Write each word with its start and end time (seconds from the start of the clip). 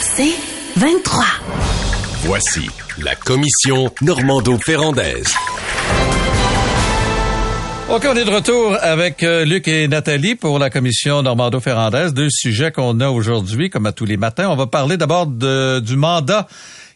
C'est 0.00 0.34
23. 0.76 1.24
Voici 2.24 2.68
la 3.02 3.14
commission 3.14 3.92
Normando-Ferrandaise. 4.02 5.34
OK, 7.90 8.06
on 8.08 8.16
est 8.16 8.24
de 8.24 8.30
retour 8.30 8.76
avec 8.80 9.22
euh, 9.22 9.44
Luc 9.44 9.68
et 9.68 9.88
Nathalie 9.88 10.34
pour 10.34 10.58
la 10.58 10.70
commission 10.70 11.22
Normando-Ferrandaise. 11.22 12.14
Deux 12.14 12.30
sujets 12.30 12.72
qu'on 12.72 13.00
a 13.00 13.08
aujourd'hui, 13.08 13.70
comme 13.70 13.86
à 13.86 13.92
tous 13.92 14.04
les 14.04 14.16
matins. 14.16 14.48
On 14.48 14.56
va 14.56 14.66
parler 14.66 14.96
d'abord 14.96 15.26
du 15.26 15.96
mandat 15.96 16.46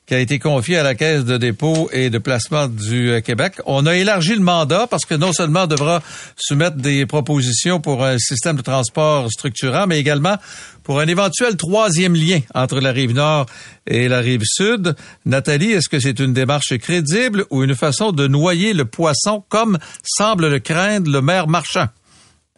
qui 0.09 0.15
a 0.15 0.21
été 0.21 0.39
confié 0.39 0.79
à 0.79 0.83
la 0.83 0.95
Caisse 0.95 1.27
de 1.27 1.37
dépôt 1.37 1.91
et 1.93 2.09
de 2.09 2.17
placement 2.17 2.67
du 2.67 3.11
euh, 3.11 3.21
Québec. 3.21 3.61
On 3.67 3.85
a 3.85 3.95
élargi 3.95 4.35
le 4.35 4.41
mandat 4.41 4.87
parce 4.87 5.05
que 5.05 5.15
non 5.15 5.35
seulement 5.35 5.65
on 5.65 5.67
devra 5.67 6.03
soumettre 6.35 6.79
des 6.79 7.05
propositions 7.05 7.79
pour 7.79 8.03
un 8.03 8.17
système 8.19 8.57
de 8.57 8.63
transport 8.63 9.31
structurant, 9.31 9.87
mais 9.87 10.01
également 10.01 10.37
pour 10.83 11.01
un 11.01 11.07
éventuel 11.07 11.57
troisième 11.57 12.15
lien 12.15 12.41
entre 12.55 12.81
la 12.81 12.91
rive 12.91 13.13
nord 13.13 13.45
et 13.87 14.09
la 14.09 14.21
rive 14.21 14.45
sud. 14.45 14.97
Nathalie, 15.27 15.73
est-ce 15.73 15.91
que 15.91 16.01
c'est 16.01 16.19
une 16.19 16.33
démarche 16.33 16.75
crédible 16.79 17.45
ou 17.51 17.63
une 17.63 17.75
façon 17.75 18.11
de 18.11 18.27
noyer 18.27 18.73
le 18.73 18.87
poisson 18.87 19.45
comme 19.51 19.79
semble 20.03 20.49
le 20.49 20.59
craindre 20.59 21.11
le 21.11 21.21
maire 21.21 21.49
marchand? 21.49 21.89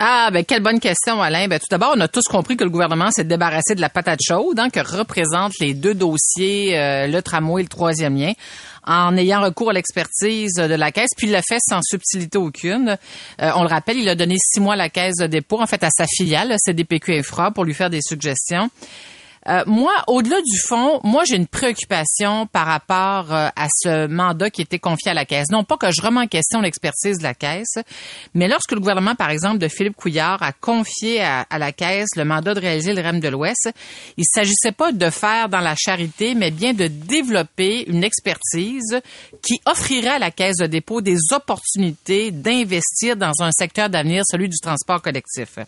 Ah, 0.03 0.31
ben 0.33 0.47
quelle 0.47 0.63
bonne 0.63 0.81
question, 0.81 1.21
Alain. 1.21 1.47
Ben, 1.47 1.59
tout 1.59 1.67
d'abord, 1.71 1.93
on 1.95 2.01
a 2.01 2.09
tous 2.09 2.25
compris 2.25 2.57
que 2.57 2.65
le 2.65 2.71
gouvernement 2.71 3.11
s'est 3.11 3.25
débarrassé 3.25 3.75
de 3.75 3.83
la 3.83 3.91
patate 3.91 4.21
chaude, 4.27 4.59
hein, 4.59 4.71
que 4.71 4.81
représentent 4.81 5.59
les 5.61 5.75
deux 5.75 5.93
dossiers, 5.93 6.79
euh, 6.79 7.07
le 7.07 7.21
tramway 7.21 7.61
et 7.61 7.65
le 7.65 7.69
troisième 7.69 8.17
lien, 8.17 8.33
en 8.87 9.15
ayant 9.19 9.43
recours 9.43 9.69
à 9.69 9.73
l'expertise 9.75 10.55
de 10.55 10.75
la 10.75 10.91
Caisse, 10.91 11.11
puis 11.15 11.27
il 11.27 11.33
l'a 11.33 11.43
fait 11.47 11.59
sans 11.61 11.83
subtilité 11.83 12.39
aucune. 12.39 12.97
Euh, 13.43 13.51
on 13.55 13.63
le 13.63 13.69
rappelle, 13.69 13.99
il 13.99 14.09
a 14.09 14.15
donné 14.15 14.37
six 14.39 14.59
mois 14.59 14.73
à 14.73 14.77
la 14.79 14.89
Caisse 14.89 15.17
de 15.17 15.27
dépôt, 15.27 15.61
en 15.61 15.67
fait 15.67 15.85
à 15.85 15.91
sa 15.91 16.07
filiale, 16.07 16.55
CDPQ 16.57 17.19
Infra, 17.19 17.51
pour 17.51 17.67
lui 17.67 17.75
faire 17.75 17.91
des 17.91 18.01
suggestions. 18.01 18.71
Euh, 19.49 19.63
moi, 19.67 19.93
au-delà 20.07 20.37
du 20.43 20.59
fond, 20.61 21.01
moi 21.03 21.25
j'ai 21.25 21.37
une 21.37 21.47
préoccupation 21.47 22.47
par 22.47 22.67
rapport 22.67 23.33
euh, 23.33 23.49
à 23.57 23.69
ce 23.75 24.07
mandat 24.07 24.51
qui 24.51 24.61
était 24.61 24.79
confié 24.79 25.13
à 25.13 25.15
la 25.15 25.25
Caisse. 25.25 25.49
Non 25.51 25.65
pas 25.65 25.79
que 25.79 25.91
je 25.91 26.03
remets 26.03 26.21
en 26.21 26.27
question 26.27 26.61
l'expertise 26.61 27.19
de 27.19 27.23
la 27.23 27.33
Caisse, 27.33 27.79
mais 28.35 28.49
lorsque 28.49 28.73
le 28.73 28.81
gouvernement, 28.81 29.15
par 29.15 29.31
exemple, 29.31 29.57
de 29.57 29.69
Philippe 29.69 29.97
Couillard 29.97 30.43
a 30.43 30.53
confié 30.53 31.23
à, 31.23 31.47
la 31.59 31.73
Caisse 31.73 32.11
le 32.17 32.27
mandat 32.27 32.53
de 32.53 32.61
réaliser 32.61 32.93
le 32.93 33.01
REM 33.01 33.19
de 33.19 33.29
l'Ouest, 33.29 33.71
il 34.19 34.25
s'agissait 34.31 34.73
pas 34.73 34.93
de 34.93 35.09
faire 35.09 35.49
dans 35.49 35.61
la 35.61 35.75
charité, 35.75 36.35
mais 36.35 36.51
bien 36.51 36.75
de 36.75 36.87
développer 36.87 37.89
une 37.89 38.05
expertise 38.05 39.01
qui 39.43 39.59
offrirait 39.65 40.17
à 40.17 40.19
la 40.19 40.31
Caisse 40.31 40.59
de 40.59 40.67
dépôt 40.67 41.01
des 41.01 41.17
opportunités 41.33 42.31
d'investir 42.31 43.17
dans 43.17 43.33
un 43.41 43.53
secteur 43.53 43.89
d'avenir, 43.89 44.23
celui 44.27 44.51
du 44.51 44.59
transport 44.59 45.01
collectif. 45.01 45.59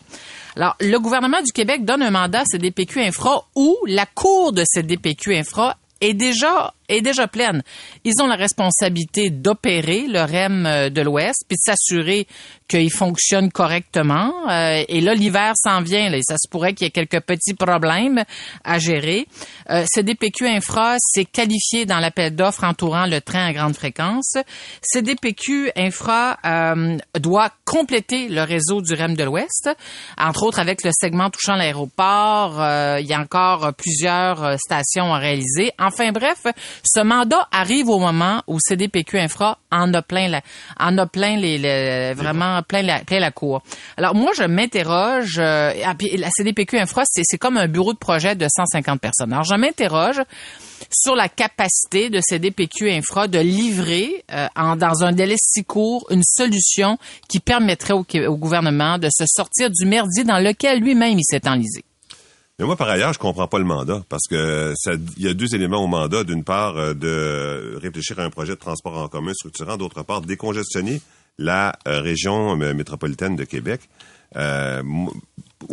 Alors, 0.55 0.75
le 0.79 0.97
gouvernement 0.99 1.41
du 1.41 1.51
Québec 1.51 1.85
donne 1.85 2.03
un 2.03 2.11
mandat 2.11 2.41
à 2.41 2.45
CDPQ 2.45 3.01
Infra 3.01 3.45
la 3.87 4.05
Cour 4.05 4.53
de 4.53 4.63
CDPQ 4.65 5.35
Infra 5.35 5.77
est 6.01 6.13
déjà 6.13 6.73
est 6.89 7.01
déjà 7.01 7.27
pleine. 7.27 7.63
Ils 8.03 8.21
ont 8.21 8.27
la 8.27 8.35
responsabilité 8.35 9.29
d'opérer 9.29 10.05
le 10.07 10.21
REM 10.21 10.65
euh, 10.65 10.89
de 10.89 11.01
l'Ouest 11.01 11.45
puis 11.47 11.57
de 11.57 11.71
s'assurer 11.71 12.27
qu'il 12.67 12.91
fonctionne 12.91 13.51
correctement. 13.51 14.31
Euh, 14.49 14.83
et 14.87 15.01
là, 15.01 15.13
l'hiver 15.13 15.53
s'en 15.55 15.81
vient. 15.81 16.09
Là, 16.09 16.17
et 16.17 16.23
ça 16.23 16.35
se 16.37 16.49
pourrait 16.49 16.73
qu'il 16.73 16.85
y 16.85 16.87
ait 16.87 16.91
quelques 16.91 17.21
petits 17.21 17.53
problèmes 17.53 18.23
à 18.63 18.79
gérer. 18.79 19.27
Euh, 19.69 19.85
CDPQ 19.87 20.47
Infra 20.47 20.95
s'est 20.99 21.25
qualifié 21.25 21.85
dans 21.85 21.99
l'appel 21.99 22.35
d'offres 22.35 22.63
entourant 22.63 23.05
le 23.05 23.21
train 23.21 23.45
à 23.45 23.53
grande 23.53 23.75
fréquence. 23.75 24.37
CDPQ 24.81 25.71
Infra 25.75 26.37
euh, 26.45 26.97
doit 27.19 27.51
compléter 27.65 28.27
le 28.27 28.41
réseau 28.41 28.81
du 28.81 28.93
REM 28.93 29.15
de 29.15 29.23
l'Ouest, 29.23 29.69
entre 30.17 30.43
autres 30.43 30.59
avec 30.59 30.83
le 30.83 30.91
segment 30.93 31.29
touchant 31.29 31.55
l'aéroport. 31.55 32.61
Euh, 32.61 32.99
il 32.99 33.07
y 33.07 33.13
a 33.13 33.19
encore 33.19 33.73
plusieurs 33.73 34.57
stations 34.59 35.13
à 35.13 35.17
réaliser. 35.17 35.71
Enfin 35.79 36.11
bref, 36.11 36.43
ce 36.83 37.01
mandat 37.01 37.47
arrive 37.51 37.89
au 37.89 37.99
moment 37.99 38.41
où 38.47 38.59
CDPQ 38.59 39.19
Infra 39.19 39.59
en 39.71 39.93
a 39.93 40.01
plein 40.01 40.27
la, 40.27 40.41
en 40.79 40.97
a 40.97 41.05
plein 41.05 41.37
les, 41.37 42.13
vraiment 42.13 42.61
plein 42.63 42.81
la, 42.81 42.99
plein 42.99 43.19
la 43.19 43.31
cour. 43.31 43.61
Alors 43.97 44.15
moi 44.15 44.31
je 44.37 44.43
m'interroge 44.43 45.37
euh, 45.39 45.73
ah, 45.85 45.93
la 46.17 46.29
CDPQ 46.29 46.79
Infra 46.79 47.03
c'est 47.05 47.37
comme 47.37 47.57
un 47.57 47.67
bureau 47.67 47.93
de 47.93 47.97
projet 47.97 48.35
de 48.35 48.47
150 48.47 48.99
personnes. 48.99 49.33
Alors 49.33 49.45
je 49.45 49.55
m'interroge 49.55 50.21
sur 50.91 51.15
la 51.15 51.29
capacité 51.29 52.09
de 52.09 52.19
CDPQ 52.21 52.91
Infra 52.91 53.27
de 53.27 53.39
livrer 53.39 54.23
euh, 54.31 54.47
en, 54.55 54.75
dans 54.75 55.03
un 55.03 55.11
délai 55.11 55.35
si 55.37 55.63
court 55.63 56.05
une 56.09 56.23
solution 56.23 56.97
qui 57.27 57.39
permettrait 57.39 57.93
au, 57.93 58.05
au 58.27 58.37
gouvernement 58.37 58.97
de 58.97 59.09
se 59.09 59.25
sortir 59.27 59.69
du 59.69 59.85
merdier 59.85 60.23
dans 60.23 60.39
lequel 60.39 60.79
lui-même 60.79 61.17
il 61.17 61.23
s'est 61.23 61.47
enlisé. 61.47 61.83
Mais 62.59 62.65
moi, 62.65 62.75
par 62.75 62.87
ailleurs, 62.87 63.13
je 63.13 63.19
comprends 63.19 63.47
pas 63.47 63.57
le 63.57 63.65
mandat 63.65 64.03
parce 64.09 64.27
que 64.29 64.73
il 65.17 65.23
y 65.23 65.27
a 65.27 65.33
deux 65.33 65.55
éléments 65.55 65.83
au 65.83 65.87
mandat. 65.87 66.23
D'une 66.23 66.43
part, 66.43 66.77
euh, 66.77 66.93
de 66.93 67.79
réfléchir 67.81 68.19
à 68.19 68.23
un 68.23 68.29
projet 68.29 68.53
de 68.53 68.59
transport 68.59 68.97
en 68.97 69.07
commun 69.07 69.33
structurant. 69.33 69.77
D'autre 69.77 70.03
part, 70.03 70.21
décongestionner 70.21 71.01
la 71.39 71.73
euh, 71.87 72.01
région 72.01 72.55
métropolitaine 72.55 73.35
de 73.35 73.43
Québec. 73.43 73.81
Euh, 74.35 74.83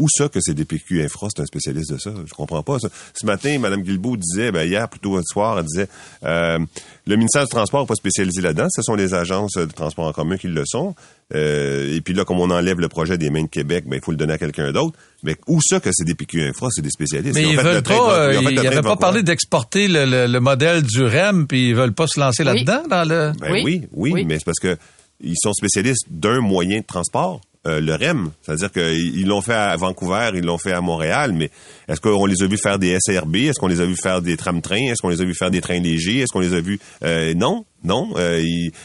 où 0.00 0.08
ça 0.08 0.28
que 0.28 0.40
c'est 0.40 0.54
DPQ 0.54 1.04
Infra, 1.04 1.28
c'est 1.34 1.42
un 1.42 1.46
spécialiste 1.46 1.92
de 1.92 1.98
ça? 1.98 2.10
Je 2.26 2.32
comprends 2.34 2.62
pas 2.62 2.78
ça. 2.78 2.88
Ce 3.14 3.26
matin, 3.26 3.58
Mme 3.58 3.82
Guilbeault 3.82 4.16
disait, 4.16 4.50
ben, 4.50 4.66
hier, 4.66 4.88
plutôt 4.88 5.16
ce 5.18 5.24
soir, 5.24 5.58
elle 5.58 5.64
disait, 5.64 5.88
euh, 6.24 6.58
le 7.06 7.16
ministère 7.16 7.44
du 7.44 7.50
Transport 7.50 7.82
n'est 7.82 7.86
pas 7.86 7.94
spécialisé 7.94 8.40
là-dedans. 8.40 8.66
Ce 8.70 8.82
sont 8.82 8.94
les 8.94 9.14
agences 9.14 9.52
de 9.52 9.66
transport 9.66 10.06
en 10.06 10.12
commun 10.12 10.36
qui 10.36 10.48
le 10.48 10.64
sont. 10.66 10.94
Euh, 11.32 11.94
et 11.94 12.00
puis 12.00 12.14
là, 12.14 12.24
comme 12.24 12.40
on 12.40 12.50
enlève 12.50 12.80
le 12.80 12.88
projet 12.88 13.18
des 13.18 13.30
mains 13.30 13.44
de 13.44 13.48
Québec, 13.48 13.84
ben, 13.86 13.96
il 13.96 14.04
faut 14.04 14.10
le 14.10 14.16
donner 14.16 14.32
à 14.32 14.38
quelqu'un 14.38 14.72
d'autre. 14.72 14.98
Mais 15.22 15.36
où 15.46 15.60
ça 15.62 15.78
que 15.78 15.90
c'est 15.92 16.04
DPQ 16.04 16.42
Infra? 16.48 16.68
C'est 16.70 16.82
des 16.82 16.90
spécialistes. 16.90 17.34
Mais 17.34 17.48
ils, 17.48 17.56
veulent 17.56 17.82
pas, 17.82 18.32
ils 18.32 18.54
n'avaient 18.54 18.82
pas 18.82 18.96
parlé 18.96 19.22
d'exporter 19.22 19.86
le, 19.88 20.38
modèle 20.40 20.82
du 20.82 21.04
REM, 21.04 21.46
puis 21.46 21.68
ils 21.68 21.74
veulent 21.74 21.92
pas 21.92 22.06
se 22.06 22.18
lancer 22.18 22.42
là-dedans, 22.42 22.82
dans 22.88 23.06
le... 23.06 23.32
Ben 23.38 23.52
oui, 23.52 23.82
oui, 23.92 24.12
oui, 24.12 24.24
mais 24.24 24.38
c'est 24.38 24.44
parce 24.44 24.58
que 24.58 24.76
ils 25.22 25.36
sont 25.36 25.52
spécialistes 25.52 26.06
d'un 26.08 26.40
moyen 26.40 26.80
de 26.80 26.86
transport 26.86 27.42
euh, 27.66 27.78
le 27.80 27.94
REM. 27.94 28.30
C'est-à-dire 28.40 28.72
qu'ils 28.72 29.26
l'ont 29.26 29.42
fait 29.42 29.52
à 29.52 29.76
Vancouver, 29.76 30.30
ils 30.34 30.44
l'ont 30.44 30.56
fait 30.56 30.72
à 30.72 30.80
Montréal, 30.80 31.32
mais 31.34 31.50
est-ce 31.88 32.00
qu'on 32.00 32.24
les 32.24 32.42
a 32.42 32.46
vus 32.46 32.56
faire 32.56 32.78
des 32.78 32.96
SRB? 32.98 33.36
Est-ce 33.36 33.60
qu'on 33.60 33.66
les 33.66 33.82
a 33.82 33.84
vus 33.84 33.96
faire 34.02 34.22
des 34.22 34.36
tram-trains? 34.38 34.90
Est-ce 34.90 35.02
qu'on 35.02 35.10
les 35.10 35.20
a 35.20 35.24
vus 35.24 35.34
faire 35.34 35.50
des 35.50 35.60
trains 35.60 35.78
légers? 35.78 36.20
Est-ce 36.20 36.32
qu'on 36.32 36.40
les 36.40 36.54
a 36.54 36.60
vus... 36.60 36.80
Euh, 37.04 37.34
non, 37.34 37.66
non. 37.84 38.12
Euh, 38.16 38.40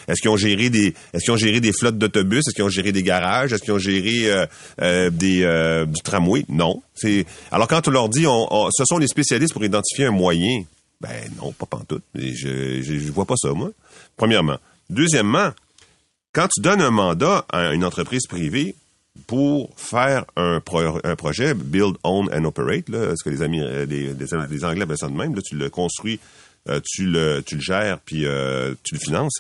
est-ce 0.10 0.22
qu'ils 0.22 0.30
ont 0.30 0.36
géré 0.36 0.70
des 0.70 0.94
est-ce 1.14 1.24
qu'ils 1.24 1.32
ont 1.32 1.38
géré 1.38 1.62
des 1.62 1.72
flottes 1.72 1.98
d'autobus? 1.98 2.40
Est-ce 2.40 2.54
qu'ils 2.54 2.66
ont 2.66 2.70
géré 2.70 2.92
des 2.92 3.04
garages? 3.04 3.54
Est-ce 3.54 3.64
qu'ils 3.64 3.74
ont 3.74 3.80
géré 3.80 4.46
des 5.12 5.86
du 5.88 6.02
tramway? 6.02 6.46
Non. 6.50 6.82
C'est 6.96 7.26
alors 7.52 7.70
quand 7.70 7.88
on 7.88 7.92
leur 7.92 8.10
dit 8.10 8.28
on, 8.28 8.70
ce 8.72 8.84
sont 8.84 8.98
les 8.98 9.08
spécialistes 9.08 9.54
pour 9.54 9.64
identifier 9.64 10.06
un 10.06 10.12
moyen, 10.12 10.64
ben 11.00 11.32
non, 11.42 11.54
pas 11.54 11.66
pantoute. 11.66 12.04
Je, 12.14 12.82
je, 12.82 13.00
je 13.00 13.12
vois 13.14 13.26
pas 13.26 13.36
ça, 13.38 13.54
moi. 13.54 13.72
Premièrement. 14.18 14.58
Deuxièmement, 14.90 15.52
quand 16.36 16.50
tu 16.50 16.60
donnes 16.60 16.82
un 16.82 16.92
mandat 16.92 17.46
à 17.50 17.74
une 17.74 17.86
entreprise 17.86 18.28
privée 18.28 18.76
pour 19.26 19.72
faire 19.78 20.26
un, 20.36 20.60
projet, 20.60 21.54
build, 21.54 21.96
own 22.04 22.30
and 22.34 22.44
operate, 22.44 22.90
là, 22.90 23.14
ce 23.16 23.24
que 23.24 23.30
les 23.30 23.42
amis, 23.42 23.62
euh, 23.62 23.86
les, 23.86 24.64
Anglais 24.66 24.84
appellent 24.84 24.98
ça 24.98 25.08
de 25.08 25.14
même, 25.14 25.34
là, 25.34 25.42
tu 25.42 25.56
le 25.56 25.70
construis, 25.70 26.20
euh, 26.68 26.82
tu 26.84 27.06
le, 27.06 27.42
tu 27.42 27.56
le 27.56 27.62
gères, 27.62 28.00
puis 28.00 28.26
euh, 28.26 28.76
tu 28.84 28.96
le 28.96 29.00
finances. 29.00 29.40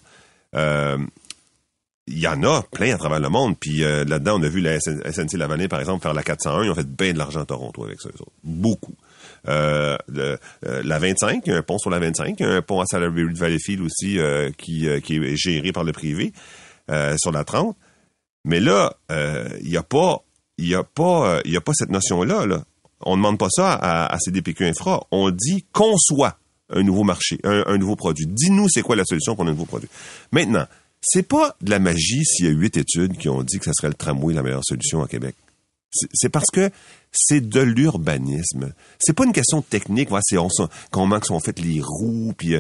il 0.53 2.19
y 2.19 2.27
en 2.27 2.41
a 2.43 2.63
plein 2.71 2.95
à 2.95 2.97
travers 2.97 3.19
le 3.19 3.27
monde. 3.27 3.57
Puis 3.59 3.79
là-dedans, 3.79 4.39
on 4.39 4.43
a 4.43 4.47
vu 4.47 4.61
la 4.61 4.79
SNC 4.79 5.33
Lavalin, 5.33 5.67
par 5.67 5.81
exemple, 5.81 6.01
faire 6.01 6.13
la 6.13 6.23
401. 6.23 6.63
Ils 6.63 6.71
ont 6.71 6.75
fait 6.75 6.87
bien 6.87 7.11
de 7.11 7.17
l'argent 7.17 7.41
à 7.41 7.45
Toronto 7.45 7.83
avec 7.83 7.99
ça. 7.99 8.09
Beaucoup. 8.41 8.95
la 9.43 9.97
25, 10.07 11.41
il 11.45 11.49
y 11.49 11.53
a 11.53 11.57
un 11.57 11.61
pont 11.61 11.77
sur 11.77 11.89
la 11.89 11.99
25, 11.99 12.39
il 12.39 12.45
y 12.45 12.49
a 12.49 12.53
un 12.53 12.61
pont 12.61 12.79
à 12.79 12.85
Salaberry 12.85 13.33
Valleyfield 13.33 13.81
aussi 13.81 14.17
qui, 14.57 14.87
qui 15.03 15.15
est 15.17 15.35
géré 15.35 15.73
par 15.73 15.83
le 15.83 15.91
privé. 15.91 16.31
Euh, 16.91 17.15
sur 17.17 17.31
la 17.31 17.43
30. 17.43 17.75
Mais 18.43 18.59
là, 18.59 18.95
il 19.09 19.15
euh, 19.15 19.59
n'y 19.63 19.75
a 19.75 19.81
pas, 19.81 20.23
il 20.59 20.75
a 20.75 20.83
pas, 20.83 21.39
euh, 21.43 21.57
a 21.57 21.61
pas 21.61 21.71
cette 21.73 21.89
notion-là. 21.89 22.45
Là. 22.45 22.63
On 23.01 23.17
demande 23.17 23.39
pas 23.39 23.49
ça 23.49 23.73
à, 23.73 24.13
à 24.13 24.19
CDPQ 24.19 24.67
Infra. 24.67 25.03
On 25.09 25.31
dit 25.31 25.65
conçoit 25.71 26.37
un 26.69 26.83
nouveau 26.83 27.03
marché, 27.03 27.39
un, 27.43 27.77
nouveau 27.77 27.95
produit. 27.95 28.27
Dis-nous 28.27 28.67
c'est 28.69 28.83
quoi 28.83 28.95
la 28.95 29.03
solution 29.03 29.35
pour 29.35 29.45
un 29.45 29.49
nouveau 29.49 29.65
produit? 29.65 29.89
Maintenant, 30.31 30.65
c'est 31.01 31.27
pas 31.27 31.55
de 31.61 31.71
la 31.71 31.79
magie 31.79 32.23
s'il 32.23 32.45
y 32.45 32.49
a 32.49 32.51
huit 32.51 32.77
études 32.77 33.17
qui 33.17 33.29
ont 33.29 33.41
dit 33.41 33.57
que 33.57 33.65
ce 33.65 33.73
serait 33.73 33.87
le 33.87 33.95
tramway 33.95 34.33
la 34.33 34.43
meilleure 34.43 34.63
solution 34.63 35.03
à 35.03 35.07
Québec. 35.07 35.35
C'est 36.13 36.29
parce 36.29 36.49
que 36.51 36.69
c'est 37.11 37.47
de 37.47 37.61
l'urbanisme. 37.61 38.73
C'est 38.99 39.13
pas 39.13 39.25
une 39.25 39.33
question 39.33 39.61
technique, 39.61 40.09
voilà, 40.09 40.21
c'est 40.25 40.37
comment 40.91 41.19
sont 41.23 41.39
faites 41.39 41.59
les 41.59 41.81
roues, 41.81 42.33
puis 42.37 42.55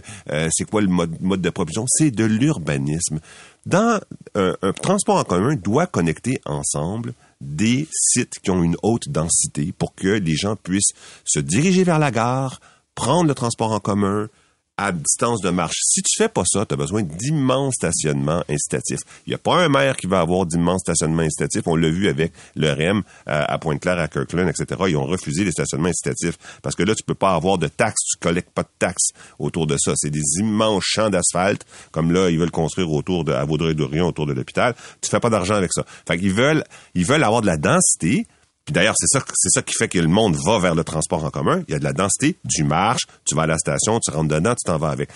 c'est 0.51 0.69
quoi 0.69 0.81
le 0.81 0.87
mode, 0.87 1.41
de 1.41 1.49
propulsion. 1.49 1.85
C'est 1.87 2.11
de 2.11 2.23
l'urbanisme 2.23 3.19
dans 3.65 3.99
euh, 4.37 4.55
un 4.61 4.73
transport 4.73 5.17
en 5.17 5.23
commun 5.23 5.55
doit 5.55 5.87
connecter 5.87 6.39
ensemble 6.45 7.13
des 7.41 7.87
sites 7.91 8.39
qui 8.43 8.51
ont 8.51 8.63
une 8.63 8.77
haute 8.83 9.09
densité 9.09 9.73
pour 9.77 9.95
que 9.95 10.07
les 10.07 10.35
gens 10.35 10.55
puissent 10.55 10.93
se 11.25 11.39
diriger 11.39 11.83
vers 11.83 11.99
la 11.99 12.11
gare, 12.11 12.59
prendre 12.93 13.27
le 13.27 13.33
transport 13.33 13.71
en 13.71 13.79
commun, 13.79 14.29
à 14.77 14.91
distance 14.91 15.41
de 15.41 15.49
marche. 15.49 15.77
Si 15.81 16.01
tu 16.01 16.17
fais 16.17 16.27
pas 16.27 16.43
ça, 16.45 16.65
tu 16.65 16.73
as 16.73 16.77
besoin 16.77 17.01
d'immenses 17.01 17.75
stationnements 17.75 18.43
incitatifs. 18.49 18.99
Il 19.25 19.29
n'y 19.29 19.35
a 19.35 19.37
pas 19.37 19.63
un 19.63 19.69
maire 19.69 19.95
qui 19.95 20.07
va 20.07 20.19
avoir 20.19 20.45
d'immenses 20.45 20.81
stationnements 20.81 21.23
incitatifs. 21.23 21.63
On 21.65 21.75
l'a 21.75 21.89
vu 21.89 22.09
avec 22.09 22.33
le 22.55 22.71
REM 22.71 23.03
euh, 23.27 23.43
à 23.47 23.57
Pointe-Claire, 23.57 23.99
à 23.99 24.07
Kirkland, 24.07 24.49
etc. 24.49 24.81
Ils 24.89 24.97
ont 24.97 25.05
refusé 25.05 25.45
les 25.45 25.51
stationnements 25.51 25.89
incitatifs 25.89 26.37
parce 26.61 26.75
que 26.75 26.83
là, 26.83 26.93
tu 26.93 27.03
peux 27.03 27.15
pas 27.15 27.33
avoir 27.33 27.57
de 27.57 27.67
taxes, 27.67 28.03
tu 28.11 28.17
collectes 28.19 28.51
pas 28.51 28.63
de 28.63 28.69
taxes 28.77 29.11
autour 29.39 29.65
de 29.65 29.77
ça. 29.77 29.93
C'est 29.95 30.09
des 30.09 30.39
immenses 30.39 30.83
champs 30.85 31.09
d'asphalte, 31.09 31.65
comme 31.91 32.11
là, 32.11 32.29
ils 32.29 32.37
veulent 32.37 32.51
construire 32.51 32.91
autour 32.91 33.23
de, 33.23 33.31
à 33.31 33.45
Vaudreuil-Dorion, 33.45 34.07
autour 34.07 34.25
de 34.25 34.33
l'hôpital. 34.33 34.75
Tu 35.01 35.09
fais 35.09 35.19
pas 35.19 35.29
d'argent 35.29 35.55
avec 35.55 35.71
ça. 35.73 35.85
Fait 36.07 36.17
qu'ils 36.17 36.33
veulent, 36.33 36.63
ils 36.95 37.05
veulent 37.05 37.23
avoir 37.23 37.41
de 37.41 37.47
la 37.47 37.57
densité, 37.57 38.27
puis 38.65 38.73
d'ailleurs, 38.73 38.95
c'est 38.97 39.07
ça, 39.07 39.23
c'est 39.35 39.49
ça 39.49 39.61
qui 39.61 39.75
fait 39.75 39.87
que 39.87 39.99
le 39.99 40.07
monde 40.07 40.35
va 40.35 40.57
vers 40.57 40.73
le 40.73 40.83
transport 40.83 41.23
en 41.23 41.29
commun. 41.29 41.61
Il 41.67 41.71
y 41.71 41.75
a 41.75 41.79
de 41.79 41.83
la 41.83 41.93
densité, 41.93 42.35
du 42.43 42.63
marche, 42.63 43.03
tu 43.23 43.35
vas 43.35 43.43
à 43.43 43.47
la 43.47 43.59
station, 43.59 43.99
tu 43.99 44.11
rentres 44.11 44.33
dedans, 44.33 44.55
tu 44.55 44.65
t'en 44.65 44.77
vas 44.77 44.89
avec. 44.89 45.09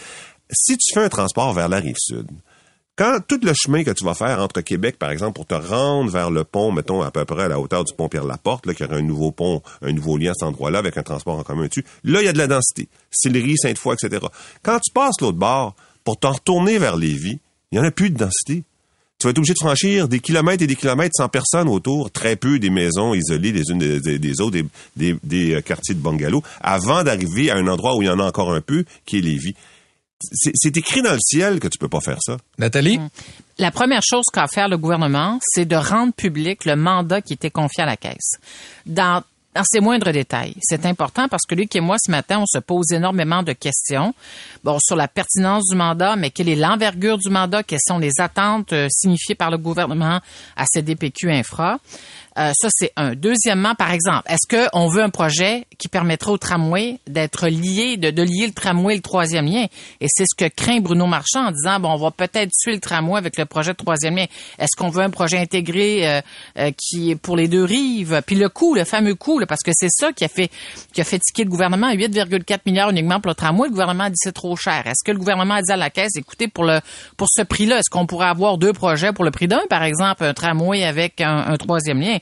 Si 0.52 0.78
tu 0.78 0.94
fais 0.94 1.04
un 1.04 1.10
transport 1.10 1.52
vers 1.54 1.68
la 1.68 1.78
rive 1.78 1.96
sud, 1.98 2.28
quand 2.96 3.20
tout 3.28 3.40
le 3.42 3.54
chemin 3.56 3.84
que 3.84 3.92
tu 3.92 4.04
vas 4.04 4.14
faire 4.14 4.40
entre 4.40 4.62
Québec, 4.62 5.00
par 5.00 5.10
exemple, 5.10 5.34
pour 5.34 5.46
te 5.46 5.56
rendre 5.56 6.12
vers 6.12 6.30
le 6.30 6.44
pont, 6.44 6.72
mettons 6.72 7.02
à 7.02 7.12
peu 7.12 7.26
près 7.26 7.44
à 7.44 7.48
la 7.48 7.60
hauteur 7.60 7.86
du 7.86 7.94
pont 7.94 8.10
Pierre-Laporte, 8.10 8.66
là, 8.66 8.74
qu'il 8.74 8.86
y 8.86 8.90
aurait 8.90 9.00
un 9.00 9.04
nouveau 9.04 9.32
pont, 9.32 9.64
un 9.82 9.94
nouveau 9.94 10.18
lien 10.18 10.32
à 10.32 10.34
cet 10.34 10.44
endroit-là 10.44 10.80
avec 10.80 10.98
un 10.98 11.04
transport 11.04 11.40
en 11.40 11.44
commun 11.44 11.68
dessus, 11.68 11.86
là, 12.04 12.22
il 12.22 12.26
y 12.26 12.28
a 12.28 12.34
de 12.34 12.38
la 12.38 12.48
densité. 12.48 12.88
Sillery, 13.10 13.56
Sainte-Foy, 13.58 13.96
etc. 13.96 14.28
Quand 14.64 14.80
tu 14.80 14.92
passes 14.92 15.22
l'autre 15.22 15.38
bord, 15.38 15.76
pour 16.04 16.18
t'en 16.18 16.34
retourner 16.34 16.78
vers 16.78 16.98
Lévis, 16.98 17.40
il 17.72 17.80
n'y 17.80 17.86
en 17.86 17.88
a 17.88 17.92
plus 17.92 18.10
de 18.10 18.18
densité 18.18 18.64
tu 19.20 19.28
vas 19.28 19.32
être 19.32 19.38
obligé 19.38 19.54
de 19.54 19.60
franchir 19.60 20.08
des 20.08 20.22
kilomètres 20.22 20.64
et 20.64 20.68
des 20.68 20.78
kilomètres 20.78 21.16
sans 21.16 21.28
personne 21.28 21.68
autour, 21.68 22.10
très 22.10 22.38
peu 22.38 22.58
des 22.58 22.70
maisons 22.70 23.14
isolées 23.14 23.52
les 23.52 23.70
unes 23.70 23.78
des, 23.78 24.42
autres, 24.42 24.58
des, 24.96 25.18
des, 25.24 25.56
euh, 25.56 25.62
quartiers 25.62 25.94
de 25.94 26.00
bungalow, 26.00 26.42
avant 26.62 27.04
d'arriver 27.04 27.52
à 27.52 27.58
un 27.58 27.68
endroit 27.68 27.98
où 27.98 28.02
il 28.02 28.06
y 28.06 28.10
en 28.10 28.20
a 28.20 28.24
encore 28.24 28.54
un 28.54 28.62
peu, 28.62 28.86
qui 29.06 29.18
est 29.18 29.22
Lévis. 29.22 29.56
C'est 30.22 30.76
écrit 30.76 31.02
dans 31.02 31.14
le 31.14 31.20
ciel 31.22 31.60
que 31.60 31.68
tu 31.68 31.78
peux 31.78 31.88
pas 31.88 32.02
faire 32.02 32.18
ça. 32.22 32.38
Nathalie? 32.58 32.98
Hum. 32.98 33.10
La 33.58 33.72
première 33.72 34.02
chose 34.04 34.26
qu'a 34.34 34.44
à 34.44 34.48
faire 34.48 34.70
le 34.70 34.78
gouvernement, 34.78 35.40
c'est 35.42 35.66
de 35.66 35.76
rendre 35.76 36.14
public 36.14 36.64
le 36.64 36.78
mandat 36.78 37.22
qui 37.22 37.34
était 37.34 37.52
confié 37.52 37.84
à 37.84 37.86
la 37.86 37.98
Caisse. 37.98 38.38
Dans 38.86 39.22
dans 39.56 39.64
ces 39.64 39.80
moindres 39.80 40.12
détails. 40.12 40.56
C'est 40.62 40.86
important 40.86 41.28
parce 41.28 41.44
que 41.48 41.56
Luc 41.56 41.76
et 41.76 41.82
moi, 41.82 41.98
ce 42.00 42.12
matin, 42.12 42.40
on 42.40 42.46
se 42.46 42.60
pose 42.60 42.92
énormément 42.92 43.42
de 43.42 43.54
questions. 43.54 44.14
Bon, 44.64 44.78
sur 44.80 44.96
la 44.96 45.08
pertinence 45.08 45.64
du 45.70 45.76
mandat, 45.76 46.16
mais 46.16 46.30
quelle 46.30 46.50
est 46.50 46.56
l'envergure 46.56 47.18
du 47.18 47.30
mandat? 47.30 47.64
Quelles 47.64 47.80
sont 47.86 47.98
les 47.98 48.20
attentes 48.20 48.74
euh, 48.74 48.88
signifiées 48.90 49.36
par 49.36 49.50
le 49.50 49.58
gouvernement 49.58 50.20
à 50.56 50.66
CDPQ 50.66 51.32
Infra? 51.32 51.80
Euh, 52.40 52.52
ça, 52.54 52.70
c'est 52.72 52.92
un. 52.96 53.16
Deuxièmement, 53.16 53.76
par 53.76 53.92
exemple, 53.92 54.24
est-ce 54.30 54.48
qu'on 54.48 54.88
veut 54.88 55.04
un 55.04 55.10
projet 55.10 55.66
qui 55.78 55.90
permettrait 55.90 56.32
au 56.32 56.38
tramway 56.38 56.98
d'être 57.08 57.48
lié, 57.48 57.98
de, 57.98 58.12
de, 58.12 58.24
lier 58.24 58.48
le 58.48 58.54
tramway 58.54 58.94
et 58.94 58.98
le 58.98 59.02
troisième 59.02 59.46
lien? 59.46 59.66
Et 60.00 60.08
c'est 60.08 60.24
ce 60.26 60.36
que 60.38 60.50
craint 60.50 60.80
Bruno 60.80 61.06
Marchand 61.06 61.48
en 61.48 61.52
disant, 61.52 61.80
bon, 61.82 61.90
on 61.90 61.98
va 61.98 62.12
peut-être 62.12 62.52
tuer 62.52 62.74
le 62.74 62.80
tramway 62.80 63.18
avec 63.18 63.38
le 63.38 63.46
projet 63.46 63.72
de 63.72 63.78
troisième 63.78 64.16
lien. 64.16 64.26
Est-ce 64.58 64.78
qu'on 64.78 64.90
veut 64.90 65.04
un 65.04 65.10
projet 65.10 65.38
intégré 65.38 66.08
euh, 66.08 66.22
euh, 66.58 66.72
qui 66.78 67.12
est 67.12 67.16
pour 67.16 67.36
les 67.36 67.50
deux 67.50 67.66
rives? 67.66 68.22
Puis 68.26 68.38
le 68.38 68.48
coût, 68.48 68.74
le 68.74 68.86
fameux 68.86 69.16
coût, 69.16 69.42
parce 69.46 69.62
que 69.62 69.72
c'est 69.74 69.92
ça 69.92 70.14
qui 70.14 70.24
a 70.24 70.30
fait 70.30 70.50
qui 70.94 71.02
a 71.02 71.04
fait 71.04 71.20
tiquer 71.20 71.44
le 71.44 71.50
gouvernement 71.50 71.92
8,4 71.92 72.60
milliards 72.66 72.92
uniquement 72.92 73.20
pour 73.20 73.32
le 73.32 73.36
tramway. 73.36 73.68
Le 73.68 73.72
gouvernement 73.72 74.06
a 74.06 74.10
dit 74.10 74.18
c'est 74.18 74.32
trop 74.32 74.56
cher. 74.56 74.88
Est-ce 74.88 75.04
que 75.04 75.12
le 75.12 75.20
gouvernement 75.20 75.56
a 75.56 75.62
dit 75.62 75.72
à 75.72 75.78
la 75.78 75.90
caisse, 75.90 76.16
écoutez, 76.16 76.48
pour 76.48 76.64
le 76.64 76.80
pour 77.18 77.28
ce 77.30 77.42
prix-là, 77.42 77.80
est-ce 77.80 77.90
qu'on 77.90 78.06
pourrait 78.06 78.28
avoir 78.28 78.58
deux 78.58 78.72
projets 78.72 79.12
pour 79.12 79.26
le 79.26 79.32
prix 79.32 79.50
d'un, 79.50 79.62
par 79.70 79.84
exemple, 79.84 80.24
un 80.24 80.34
tramway 80.34 80.86
avec 80.86 81.20
un 81.20 81.58
troisième 81.58 82.00
lien? 82.00 82.20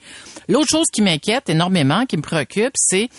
L'autre 0.47 0.69
chose 0.69 0.87
qui 0.91 1.01
m'inquiète 1.01 1.49
énormément, 1.49 2.05
qui 2.05 2.17
me 2.17 2.21
préoccupe, 2.21 2.73
c'est 2.75 3.09